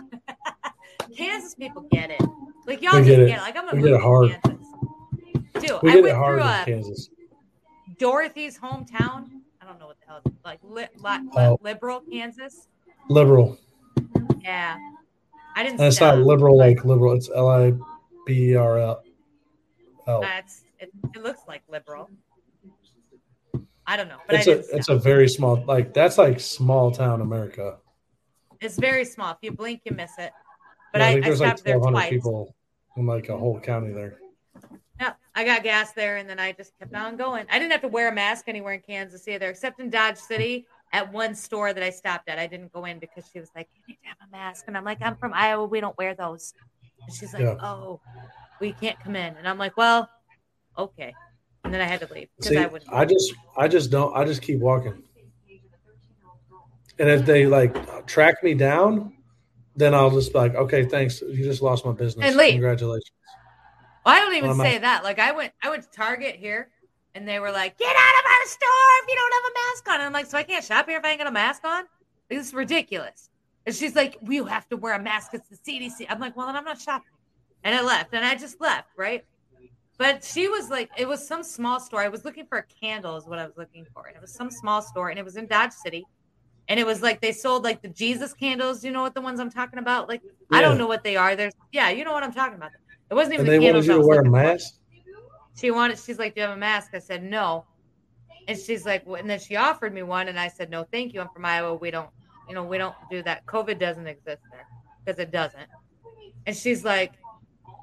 [1.16, 2.22] Kansas people get it.
[2.66, 3.30] Like y'all We just get get it.
[3.30, 3.38] it.
[3.38, 4.30] Like I'm gonna We get it hard.
[4.32, 4.68] to Kansas.
[5.70, 7.09] Dude, We I it went hard through a Kansas.
[7.99, 9.30] Dorothy's hometown.
[9.61, 11.57] I don't know what the hell, it's like li- li- Oh.
[11.61, 12.68] liberal Kansas.
[13.09, 13.57] Liberal.
[14.41, 14.78] Yeah,
[15.55, 15.80] I didn't.
[15.80, 17.14] And it's not liberal like liberal.
[17.14, 17.74] It's L I
[18.26, 19.03] B R L.
[20.07, 21.22] Oh, That's it, it.
[21.22, 22.09] Looks like liberal.
[23.86, 24.98] I don't know, but it's I a it's stop.
[24.98, 27.78] a very small like that's like small town America.
[28.62, 29.32] It's very small.
[29.32, 30.32] If you blink, you miss it.
[30.94, 32.10] But Yeah, I, think I there's like stopped there 1,200 twice.
[32.10, 32.56] people
[32.96, 34.20] in like a whole county there.
[35.00, 37.46] Yeah, I got gas there, and then I just kept on going.
[37.52, 40.66] I didn't have to wear a mask anywhere in Kansas either, except in Dodge City
[40.94, 42.38] at one store that I stopped at.
[42.40, 44.78] I didn't go in because she was like, "You need to have a mask," and
[44.78, 45.66] I'm like, "I'm from Iowa.
[45.66, 46.54] We don't wear those."
[47.06, 47.56] And she's like, Yeah.
[47.62, 48.00] "Oh,
[48.62, 50.08] we can't come in," and I'm like, "Well,
[50.78, 51.14] okay."
[51.64, 52.91] And then I had to leave because I wouldn't.
[52.91, 55.01] I just I just don't I just keep walking.
[56.99, 59.14] And if they like track me down,
[59.76, 61.22] then I'll just be like, okay, thanks.
[61.22, 62.26] You just lost my business.
[62.28, 62.53] And leave.
[62.53, 63.11] Congratulations.
[64.05, 64.82] Well, I don't even Well, say out.
[64.82, 65.03] that.
[65.03, 66.70] Like I went, I went to Target here,
[67.16, 68.70] and they were like, "Get out of our store
[69.01, 70.97] if you don't have a mask on." And I'm like, "So I can't shop here
[70.97, 71.86] if I ain't got a mask on?
[72.30, 73.30] This is ridiculous."
[73.66, 75.34] And she's like, "We have to wear a mask.
[75.34, 77.07] It's the CDC." I'm like, "Well, then I'm not shopping."
[77.64, 79.24] And I left, and I just left, right?
[79.98, 82.02] But she was like, it was some small store.
[82.02, 84.34] I was looking for a candle, is what I was looking for, and it was
[84.34, 86.06] some small store, and it was in Dodge City.
[86.68, 88.84] And it was like they sold like the Jesus candles.
[88.84, 90.08] You know what the ones I'm talking about?
[90.08, 90.22] Like
[90.52, 91.36] I don't know what they are.
[91.36, 92.72] There's yeah, you know what I'm talking about.
[93.12, 95.60] It wasn't even And the they candles wanted you to wear a looking for.
[95.60, 96.00] She wanted.
[96.00, 97.66] She's like, "Do you have a mask?" I said, "No."
[98.48, 101.22] And she's like, and then she offered me one, and I said, "No, thank you.
[101.22, 101.76] I'm from Iowa.
[101.76, 102.10] We don't,
[102.48, 103.46] you know, we don't do that.
[103.46, 104.66] COVID doesn't exist there
[105.04, 105.68] because it doesn't."
[106.48, 107.14] And she's like,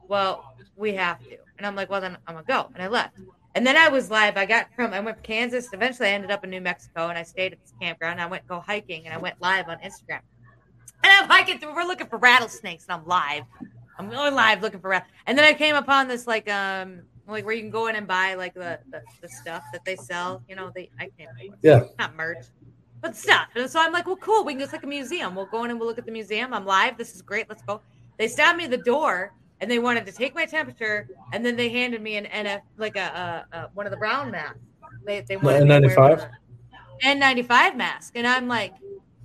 [0.09, 3.19] "Well, we have to." And I'm like, "Well, then I'm gonna go." And I left.
[3.55, 4.39] And then I was live.
[4.39, 5.69] I got from I went from Kansas.
[5.75, 8.19] Eventually, I ended up in New Mexico, and I stayed at this campground.
[8.19, 10.21] I went go hiking, and I went live on Instagram.
[11.05, 11.75] And I'm hiking through.
[11.75, 13.43] We're looking for rattlesnakes, and I'm live.
[13.99, 15.07] I'm going live looking for rat.
[15.27, 18.07] And then I came upon this like um like where you can go in and
[18.07, 20.43] buy like the the, the stuff that they sell.
[20.49, 21.31] You know, they I can't
[21.61, 21.85] Yeah.
[21.99, 22.47] not merch,
[23.03, 23.49] but stuff.
[23.55, 24.45] And so I'm like, well, cool.
[24.45, 25.35] We can it's like a museum.
[25.35, 26.55] We'll go in and we'll look at the museum.
[26.55, 26.97] I'm live.
[26.97, 27.51] This is great.
[27.51, 27.83] Let's go.
[28.17, 31.57] They stopped me at the door and they wanted to take my temperature, and then
[31.57, 34.59] they handed me an NF like a, a, a one of the brown masks.
[35.05, 36.31] They they wanted me to wear
[37.03, 37.47] N95?
[37.47, 38.75] N95 mask, and I'm like,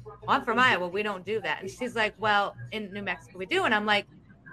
[0.05, 0.87] well, I'm from Iowa.
[0.87, 1.61] We don't do that.
[1.61, 4.07] And she's like, well, in New Mexico we do, and I'm like,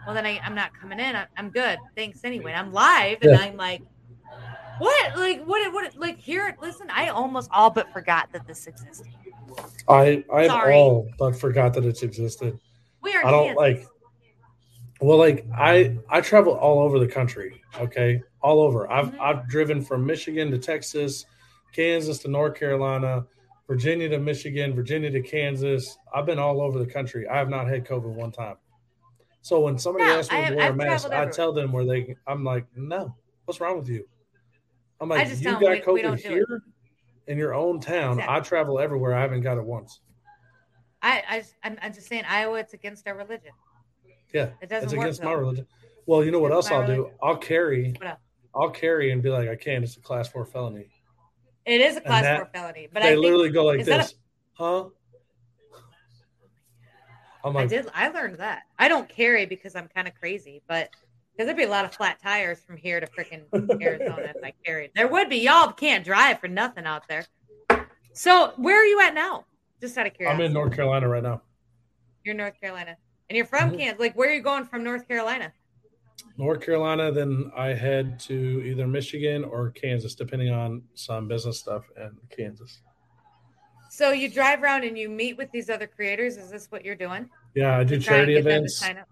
[0.06, 1.14] well, then I, I'm not coming in.
[1.14, 1.78] I, I'm good.
[1.96, 2.52] Thanks anyway.
[2.52, 3.38] I'm live, and Yeah.
[3.38, 3.82] I'm like.
[4.78, 9.06] What like what what like here listen I almost all but forgot that this existed.
[9.86, 12.58] I I all but forgot that it's existed.
[13.02, 13.58] We are I don't Kansas.
[13.58, 13.86] like.
[15.02, 17.60] Well, like I I travel all over the country.
[17.80, 18.90] Okay, all over.
[18.90, 19.20] I've Mhm.
[19.20, 21.26] I've driven from Michigan to Texas,
[21.72, 23.26] Kansas to North Carolina,
[23.66, 25.98] Virginia to Michigan, Virginia to Kansas.
[26.14, 27.26] I've been all over the country.
[27.26, 28.56] I have not had COVID one time.
[29.40, 32.14] So when somebody No, asks me to wear a mask, I tell them where they.
[32.28, 33.16] I'm like, no.
[33.44, 34.08] What's wrong with you?
[35.00, 36.62] I'm like, you got we- we COVID don't here
[37.26, 38.12] in your own town.
[38.20, 38.36] Exactly.
[38.36, 39.14] I travel everywhere.
[39.14, 40.00] I haven't got it once.
[41.02, 43.50] I, I I'm, I'm just saying Iowa it's against our religion.
[44.32, 45.66] Yeah, It doesn't it's against my religion.
[46.06, 47.10] Well, you know what else I'll do?
[47.22, 47.94] I'll carry.
[48.54, 49.84] I'll carry and be like, I can't.
[49.84, 50.88] It's a class four felony.
[51.64, 53.86] It is a class that- four felony, but they I think literally go like is
[53.86, 54.14] that a- this,
[54.54, 54.84] huh?
[57.44, 57.88] I'm I like, did.
[57.94, 58.62] I learned that.
[58.78, 60.90] I don't carry because I'm kind of crazy, but
[61.32, 63.42] because there'd be a lot of flat tires from here to freaking
[63.82, 64.90] Arizona if I carried.
[64.94, 65.38] There would be.
[65.38, 67.24] Y'all can't drive for nothing out there.
[68.12, 69.44] So where are you at now?
[69.80, 71.42] Just out of I'm in North Carolina right now.
[72.22, 72.96] You're in North Carolina,
[73.32, 73.78] and you're from Mhm.
[73.78, 73.98] Kansas.
[73.98, 75.54] Like, where are you going from North Carolina?
[76.36, 81.90] North Carolina, then I head to either Michigan or Kansas, depending on some business stuff
[81.96, 82.82] in Kansas.
[83.88, 86.36] So you drive around and you meet with these other creators.
[86.36, 87.30] Is this what you're doing?
[87.54, 88.82] Yeah, I do charity get them to events.
[88.82, 89.08] up?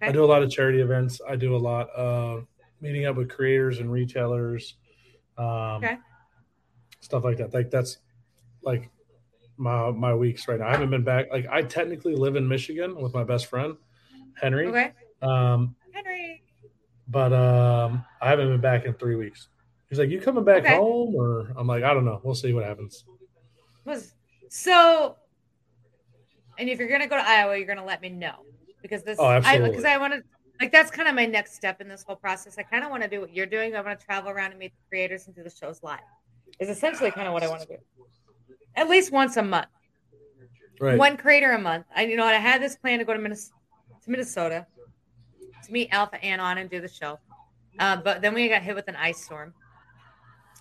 [0.00, 1.20] I do a lot of charity events.
[1.28, 2.46] I do a lot of
[2.80, 4.76] meeting up with creators and retailers,
[5.36, 5.98] um, Okay.
[7.00, 7.52] stuff like that.
[7.52, 7.98] Like that's
[8.62, 8.90] like
[9.60, 10.68] my my weeks right now.
[10.68, 11.26] I haven't been back.
[11.30, 13.76] Like I technically live in Michigan with my best friend
[14.40, 14.92] Henry, Okay.
[15.22, 16.42] um, Henry.
[17.06, 19.48] but um, I haven't been back in three weeks.
[19.88, 20.76] He's like, "You coming back Okay.
[20.76, 22.20] home?" Or I'm like, "I don't know.
[22.24, 23.04] We'll see what happens."
[23.84, 24.14] was
[24.48, 25.16] so
[26.58, 28.34] and if you're gonna go to iowa you're gonna let me know
[28.82, 29.70] because this Oh, absolutely.
[29.70, 30.22] because I, want to
[30.60, 33.02] like that's kind of my next step in this whole process i kind of want
[33.02, 35.34] to do what you're doing i want to travel around and meet the creators and
[35.34, 35.98] do the shows live
[36.60, 37.76] is essentially kind of what i want to do
[38.76, 39.68] at least once a month.
[40.80, 40.98] Right.
[40.98, 41.86] one creator a month.
[41.94, 43.54] I you know i had this plan to go to minnesota,
[44.02, 44.66] to minnesota
[45.64, 47.18] to meet alpha anon and do the show.
[47.78, 49.52] Uh, but then we got hit with an ice storm.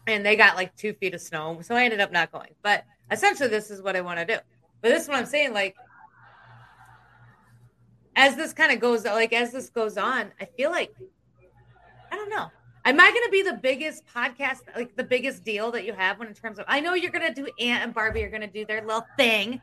[0.08, 1.60] And they got like two feet of snow.
[1.62, 2.50] So i ended up not going.
[2.64, 4.38] But essentially this is what i want to do.
[4.82, 5.76] But this is what i'm saying like
[8.20, 10.94] as this kind of goes like as this goes on i feel like
[12.12, 12.52] i don't know
[12.90, 16.20] am i going to be the biggest podcast like the biggest deal that you have
[16.20, 18.42] when in terms of i know you're going to do Ant and barbie are going
[18.42, 19.62] to do their little thing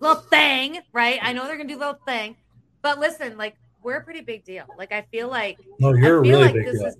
[0.00, 2.36] little thing right i know they're going to do little thing
[2.82, 6.22] but listen like we're a pretty big deal like i feel like no, you're I
[6.22, 6.86] feel really like big this deal.
[6.86, 6.96] is.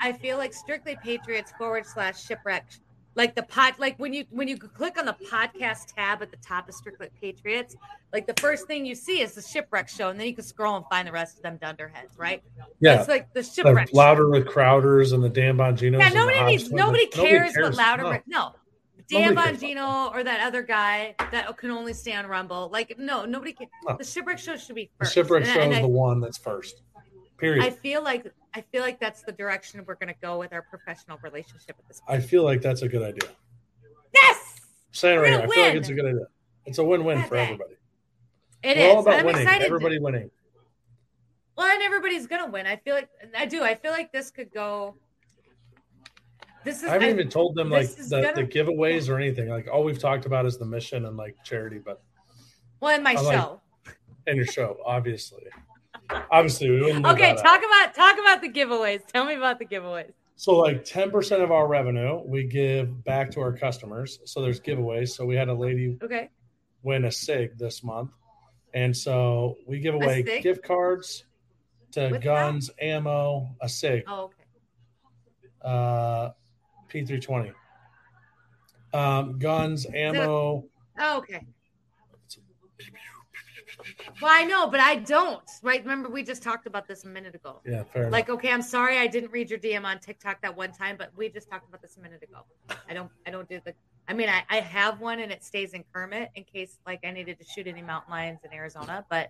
[0.00, 2.66] I feel like strictly Patriots forward slash shipwreck,
[3.18, 6.36] like the pod, like when you when you click on the podcast tab at the
[6.38, 7.76] top of Strictly Patriots,
[8.12, 10.76] like the first thing you see is the shipwreck show, and then you can scroll
[10.76, 12.42] and find the rest of them dunderheads, right?
[12.80, 13.88] Yeah, it's like the the shipwreck.
[13.92, 14.30] louder show.
[14.30, 15.98] with Crowders and the Dan Bonginos.
[15.98, 18.04] Yeah, the nobody Hobbs Nobody cares, what louder.
[18.04, 18.20] No.
[18.26, 18.54] No.
[19.10, 19.62] Dan Nobody cares.
[19.78, 22.68] Bongino or that other guy that can only stay on Rumble.
[22.70, 23.66] Like, no, nobody can.
[23.86, 23.96] No.
[23.96, 25.14] The shipwreck show should be The first.
[25.14, 26.82] shipwreck And- show and is I- the one that's first.
[27.38, 27.64] Period.
[27.64, 30.62] I feel like I feel like that's the direction we're going to go with our
[30.62, 32.18] professional relationship at this point.
[32.18, 33.30] I feel like that's a good idea.
[34.14, 36.26] Yes, saying We're right I feel like it's a good idea.
[36.64, 37.74] It's a win-win for everybody.
[38.62, 38.94] it We're is.
[38.94, 39.42] all about I'm winning.
[39.42, 39.66] excited.
[39.66, 40.30] Everybody winning.
[41.56, 42.66] Well, and everybody's going to win.
[42.66, 43.62] I feel like I do.
[43.62, 44.94] I feel like this could go.
[46.64, 46.84] This is.
[46.88, 49.48] I haven't I- even told them like the, gonna- the giveaways or anything.
[49.48, 52.02] Like all we've talked about is the mission and like charity, but
[52.80, 53.60] well, in my I like- show.
[54.26, 55.44] and your show, obviously.
[56.30, 57.06] Obviously, we wouldn't.
[57.06, 57.44] Okay, that out.
[57.44, 59.06] talk about talk about the giveaways.
[59.06, 60.12] Tell me about the giveaways.
[60.36, 64.20] So like 10% of our revenue we give back to our customers.
[64.24, 65.08] So there's giveaways.
[65.08, 66.30] So we had a lady Okay.
[66.82, 68.12] win a SIG this month.
[68.72, 71.24] And so we give away gift cards
[71.92, 74.44] to guns, ammo, a SIG, Oh, okay.
[75.62, 76.30] uh,
[76.88, 77.52] P320.
[78.92, 80.64] Um, guns, ammo,
[81.00, 81.44] Oh, okay.
[84.20, 85.42] Well, I know, but I don't.
[85.62, 85.80] Right?
[85.80, 87.60] Remember, we just talked about this a minute ago.
[87.64, 88.12] Yeah, fair enough.
[88.12, 91.10] Like, okay, I'm sorry I didn't read your DM on TikTok that one time, but
[91.16, 92.44] we just talked about this a minute ago.
[92.88, 93.74] I don't, I don't do the.
[94.08, 97.10] I mean, I, I have one and it stays in Kermit in case like I
[97.10, 99.28] needed to shoot any mountain lions in Arizona, but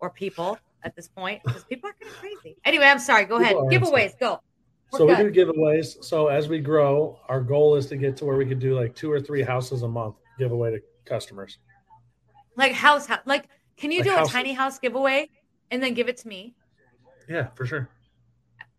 [0.00, 2.56] or people at this point because people are kind of crazy.
[2.64, 3.24] Anyway, I'm sorry.
[3.24, 3.56] Go ahead.
[3.56, 4.40] Giveaways, go.
[4.92, 6.02] We're so we do giveaways.
[6.02, 8.94] So as we grow, our goal is to get to where we could do like
[8.94, 11.58] two or three houses a month giveaway to customers.
[12.58, 13.20] Like house, house.
[13.24, 13.48] Like,
[13.78, 15.30] can you Like do a tiny house giveaway
[15.70, 16.54] and then give it to me?
[17.28, 17.88] Yeah, for sure.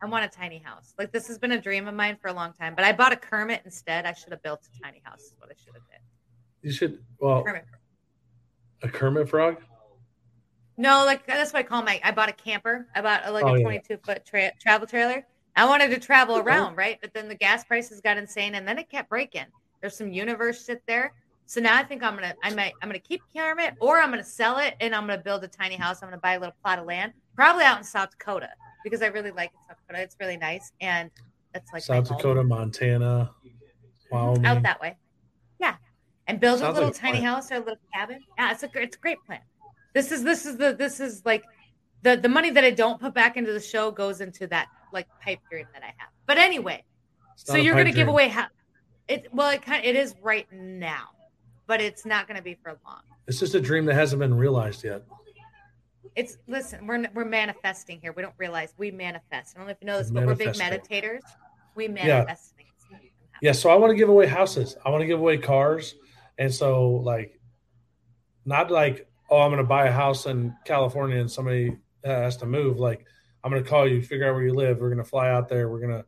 [0.02, 0.94] I want a tiny house.
[1.00, 3.12] Like this has been a dream of mine for a long time, but I bought
[3.12, 4.06] a Kermit instead.
[4.06, 5.22] I should have built a tiny house.
[5.22, 6.00] Is what I should have did.
[6.62, 7.00] You should.
[7.20, 7.66] Well, Kermit.
[8.84, 9.58] a Kermit frog.
[10.78, 12.00] No, like that's what I call my.
[12.04, 12.88] I bought a camper.
[12.96, 13.64] I bought a, like Oh, a yeah.
[13.64, 15.26] 22 foot tra- travel trailer.
[15.56, 16.98] I wanted to travel around, right?
[17.02, 19.48] But then the gas prices got insane, and then it kept breaking.
[19.82, 21.14] There's some universe shit there.
[21.50, 24.24] So now I think I'm gonna, I might, I'm gonna keep Kermit, or I'm gonna
[24.24, 26.04] sell it, and I'm gonna build a tiny house.
[26.04, 28.50] I'm gonna buy a little plot of land, probably out in South Dakota,
[28.84, 30.04] because I really like South Dakota.
[30.04, 31.10] It's really nice, and
[31.52, 32.18] that's like South home.
[32.18, 34.16] Dakota, Montana, mm-hmm.
[34.16, 34.46] Wyoming.
[34.46, 34.96] out that way.
[35.60, 35.78] Yeah,
[36.28, 37.34] and build Sounds a little like tiny plan.
[37.34, 38.20] house or a little cabin.
[38.38, 39.42] Yeah, it's a it's a great plan.
[39.96, 41.44] This is this is the this is like
[42.04, 45.08] the the money that I don't put back into the show goes into that like
[45.26, 46.12] pipe dream that I have.
[46.28, 46.84] But anyway,
[47.38, 48.10] so you're gonna give dream.
[48.10, 48.52] away ha-
[49.08, 49.34] it.
[49.34, 51.10] Well, it kind of, it is right now,
[51.70, 53.02] but it's not gonna be for long.
[53.28, 55.04] It's just a dream that hasn't been realized yet.
[56.16, 58.12] It's listen, we're we're manifesting here.
[58.12, 59.56] We don't realize we manifest.
[59.56, 61.22] I don't know if you know this, but we're big meditators.
[61.76, 62.70] We manifest things.
[63.42, 64.76] Yeah, so I want to give away houses.
[64.84, 65.96] I want to give away cars,
[66.38, 67.40] and so like,
[68.44, 72.46] not like oh, I'm going to buy a house in California and somebody has to
[72.46, 72.80] move.
[72.80, 73.06] Like,
[73.44, 74.80] I'm going to call you, figure out where you live.
[74.80, 75.70] We're going to fly out there.
[75.70, 76.06] We're going to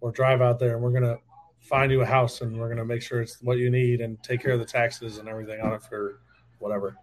[0.00, 1.18] or drive out there, and we're going to
[1.66, 4.22] find you a house, and we're going to make sure it's what you need and
[4.22, 6.20] take care of the taxes and everything on it for
[6.58, 6.96] whatever.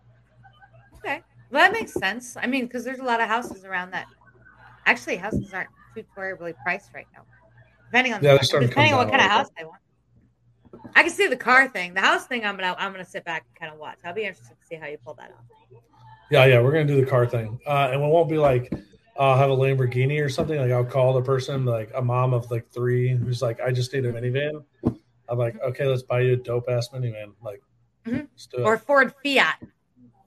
[0.98, 1.22] Okay.
[1.52, 2.38] Well, that makes sense.
[2.38, 4.08] I mean, because there's a lot of houses around that.
[4.86, 7.24] Actually, houses aren't too terribly priced right now.
[7.88, 9.80] Depending on Yeah, the, depending on what kind of house they want.
[10.96, 11.94] I can see the car thing.
[11.94, 14.00] The house thing, I'm gonna I'm gonna sit back and kind of watch.
[14.04, 15.80] I'll be interested to see how you pull that off.
[16.32, 18.74] Yeah, yeah, we're gonna do the car thing, uh, and we won't be like
[19.18, 20.60] I'll have a Lamborghini or something.
[20.60, 23.94] Like I'll call the person, like a mom of like three, who's like, I just
[23.94, 24.64] need a minivan.
[25.30, 27.34] I'm like, okay, let's buy you a dope ass minivan.
[27.42, 27.62] Like,
[28.06, 28.28] Mhm.
[28.54, 28.60] it.
[28.62, 29.64] Or Ford Fiat.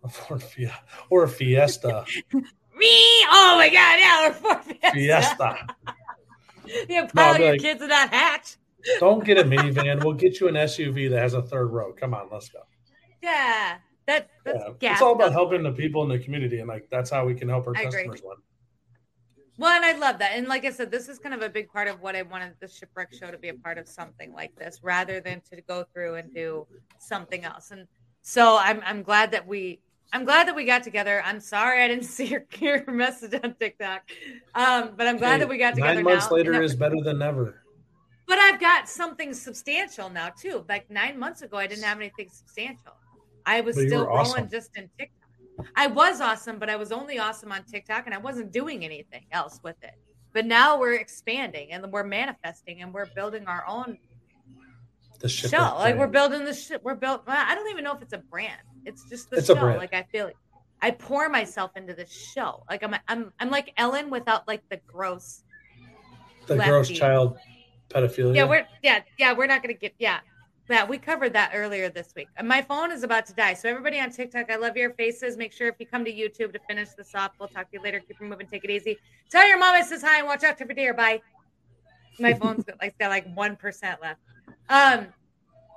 [0.05, 0.79] a Ford Fiesta
[1.11, 2.05] or a Fiesta.
[2.33, 2.89] Me?
[3.31, 4.93] Oh my god, yeah, or Ford Fiesta.
[4.93, 5.67] Fiesta.
[6.89, 8.57] You No, pile I'll your like- kids in that hatch.
[9.01, 10.03] Don't get a minivan.
[10.03, 11.93] We'll get you an SUV that has a third row.
[11.93, 12.61] Come on, let's go.
[13.23, 13.77] Yeah.
[14.07, 14.93] That that's Yeah.
[14.93, 17.49] It's all about helping the people in the community, and like that's how we can
[17.49, 17.91] help our I agree.
[17.93, 18.37] customers win.
[19.59, 20.33] Well, and I love that.
[20.35, 22.53] And like I said, this is kind of a big part of what I wanted
[22.61, 25.85] the shipwreck show to be a part of something like this, rather than to go
[25.95, 26.67] through and do
[26.99, 27.71] something else.
[27.71, 27.87] And
[28.23, 29.81] so I'm I'm glad that we
[30.13, 31.23] I'm glad that we got together.
[31.25, 34.03] I'm sorry I didn't see your, your message on TikTok,
[34.55, 36.37] um, but I'm glad Hey, that we got together Nine months now.
[36.37, 37.63] later that- is better than never.
[38.27, 40.65] but I've got something substantial now too.
[40.69, 42.93] Like nine months ago, I didn't have anything substantial.
[43.47, 44.51] I was But still growing awesome.
[44.51, 45.16] just in TikTok.
[45.75, 49.25] I was awesome, but I was only awesome on TikTok, and I wasn't doing anything
[49.33, 49.95] else with it.
[50.33, 53.97] But now we're expanding and we're manifesting and we're building our own
[55.21, 55.49] The show.
[55.49, 56.85] shipwreck Like we're building the shit.
[56.85, 57.23] We're built.
[57.27, 58.61] I don't even know if it's a brand.
[58.85, 59.55] It's just the It's show.
[59.55, 59.79] brand.
[59.79, 60.37] Like I feel like
[60.83, 62.65] I pour myself into this show.
[62.69, 65.43] Like I'm I'm I'm like Ellen without like the gross.
[66.47, 67.39] the gross child
[67.89, 68.37] pedophilia.
[68.37, 70.19] Yeah, we're yeah yeah we're not gonna get yeah.
[70.69, 72.29] Yeah, we covered that earlier this week.
[72.37, 73.55] And my phone is about to die.
[73.55, 75.37] So everybody on TikTok, I love your faces.
[75.37, 77.83] Make sure if you come to YouTube to finish this off, we'll talk to you
[77.83, 78.01] later.
[78.01, 78.99] Keep it moving, take it easy.
[79.31, 80.93] Tell your mom I says hi and watch out for deer.
[80.93, 81.21] Bye.
[82.19, 84.21] My phone's got like got like one percent left.
[84.69, 85.07] Um,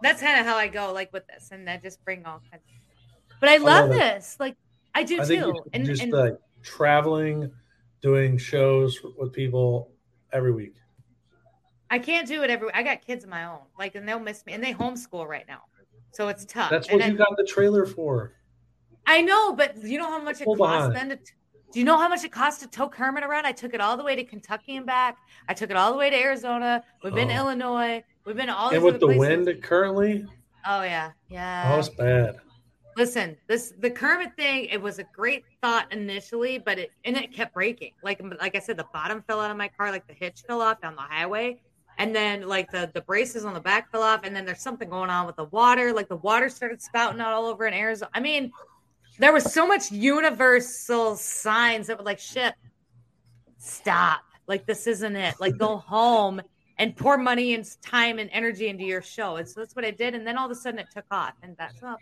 [0.02, 2.64] that's kind of how I go like with this, and I just bring all kinds.
[2.64, 3.38] Of...
[3.40, 4.00] But I love love it.
[4.00, 4.38] this.
[4.40, 4.56] Like
[4.96, 5.54] I do I too.
[5.74, 7.52] And, just and like traveling,
[8.02, 9.92] doing shows with people
[10.32, 10.76] every week.
[11.92, 12.72] I can't do it every.
[12.74, 15.46] I got kids of my own, like, and they'll miss me, and they homeschool right
[15.48, 15.62] now,
[16.12, 16.70] so it's tough.
[16.70, 18.34] That's And what you then- got the trailer for.
[19.08, 21.20] I know, but you know how much it Pull costs to
[21.72, 23.46] do you know how much it costs to tow Kermit around?
[23.46, 25.18] I took it all the way to Kentucky and back.
[25.48, 26.84] I took it all the way to Arizona.
[27.04, 27.38] We've been to Oh.
[27.38, 28.04] Illinois.
[28.26, 29.20] We've been all And with the places.
[29.48, 30.26] wind currently,
[30.68, 31.72] Oh yeah, yeah.
[31.76, 32.38] oh, it's bad.
[32.98, 34.66] Listen, this the Kermit thing.
[34.66, 37.94] It was a great thought initially, but it and it kept breaking.
[38.04, 40.62] Like like I said, the bottom fell out of my car, like the hitch fell
[40.62, 41.62] off down the highway,
[42.00, 44.90] and then like the the braces on the back fell off, and then there's something
[44.90, 45.94] going on with the water.
[45.94, 48.10] Like the water started spouting out all over in Arizona.
[48.14, 48.52] I mean,
[49.20, 52.56] there was so much universal signs that were like, "Shit,
[53.58, 54.22] stop!
[54.48, 55.36] Like this isn't it.
[55.40, 56.42] Like go home."
[56.78, 59.36] And pour money and time and energy into your show.
[59.36, 60.16] And so that's what I did.
[60.16, 61.34] And then all of a sudden it took off.
[61.44, 61.98] And that's well,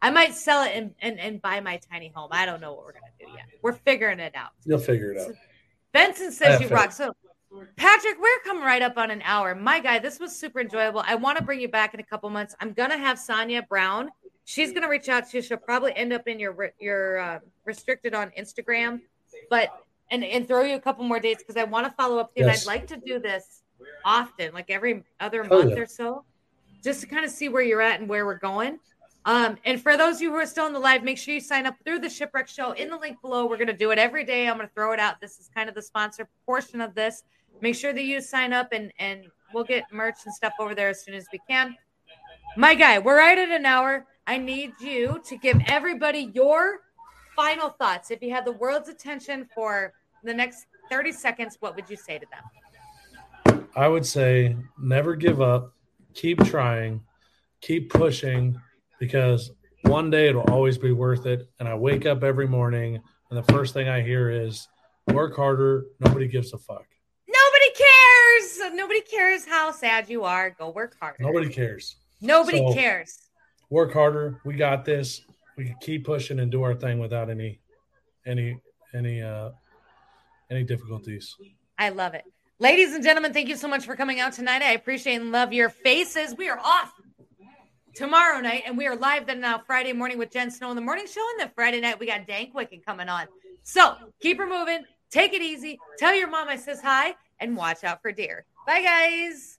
[0.00, 2.28] I might sell it and, and, and buy my tiny home.
[2.30, 3.46] I don't know what we're gonna do yet.
[3.62, 4.50] We're figuring it out.
[4.64, 5.34] You'll figure it out.
[5.92, 6.76] Benson says you faith.
[6.76, 6.92] rock.
[6.92, 7.12] So,
[7.76, 9.54] Patrick, we're coming right up on an hour.
[9.54, 11.02] My guy, this was super enjoyable.
[11.06, 12.54] I want to bring you back in a couple months.
[12.60, 14.10] I'm gonna have Sonia Brown.
[14.44, 15.42] She's gonna reach out to you.
[15.42, 19.00] She'll probably end up in your your uh, restricted on Instagram,
[19.50, 22.30] but and and throw you a couple more dates because I want to follow up
[22.30, 22.46] with you.
[22.46, 22.62] Yes.
[22.62, 23.62] And I'd like to do this
[24.04, 25.82] often, like every other Hell month yeah.
[25.82, 26.24] or so,
[26.82, 28.78] just to kind of see where you're at and where we're going.
[29.24, 31.40] Um, and for those of you who are still in the live, make sure you
[31.40, 33.46] sign up through the Shipwreck Show in the link below.
[33.46, 34.48] We're going to do it every day.
[34.48, 35.20] I'm going to throw it out.
[35.20, 37.22] This is kind of the sponsor portion of this.
[37.60, 40.88] Make sure that you sign up and and we'll get merch and stuff over there
[40.88, 41.76] as soon as we can.
[42.56, 44.06] My guy, we're right at an hour.
[44.26, 46.80] I need you to give everybody your
[47.34, 48.10] final thoughts.
[48.10, 49.92] If you had the world's attention for
[50.22, 53.62] the next 30 seconds, what would you say to them?
[53.74, 55.72] I would say never give up,
[56.14, 57.00] keep trying,
[57.60, 58.60] keep pushing,
[59.00, 59.50] because
[59.82, 61.48] one day it'll always be worth it.
[61.58, 63.00] And I wake up every morning,
[63.30, 64.68] and the first thing I hear is
[65.08, 65.86] work harder.
[66.00, 66.84] Nobody gives a fuck.
[68.70, 69.44] Nobody cares.
[69.46, 70.50] How sad you are.
[70.50, 71.16] Go work harder.
[71.20, 71.96] Nobody cares.
[72.20, 73.18] Nobody So- cares.
[73.70, 74.40] Work harder.
[74.44, 75.22] We got this.
[75.56, 77.60] We can keep pushing and do our thing without any,
[78.26, 78.58] any,
[78.94, 79.50] any, uh,
[80.50, 81.34] any difficulties.
[81.78, 82.24] I love it.
[82.58, 84.62] Ladies and gentlemen, thank you so much for coming out tonight.
[84.62, 86.36] I appreciate and love your faces.
[86.36, 86.92] We are off
[87.94, 90.82] tomorrow night, and we are live then now Friday morning with Jen Snow in the
[90.82, 91.26] morning show.
[91.32, 93.26] And then Friday night, we got Dank Wicked coming on.
[93.62, 94.84] So keep her moving.
[95.10, 95.78] Take it easy.
[95.98, 98.44] Tell your mom I says hi and watch out for deer.
[98.64, 99.58] Bye, guys.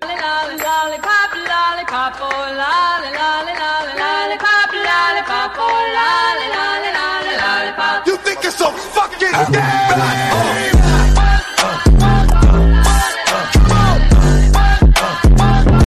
[0.00, 5.68] Lolly, lollipop, lollipop, oh, lolly, lolly, lolly, lollipop, lollipop, oh,
[5.98, 8.06] lolly, lolly, lolly, lollipop.
[8.06, 10.79] You think you're so fucking dead?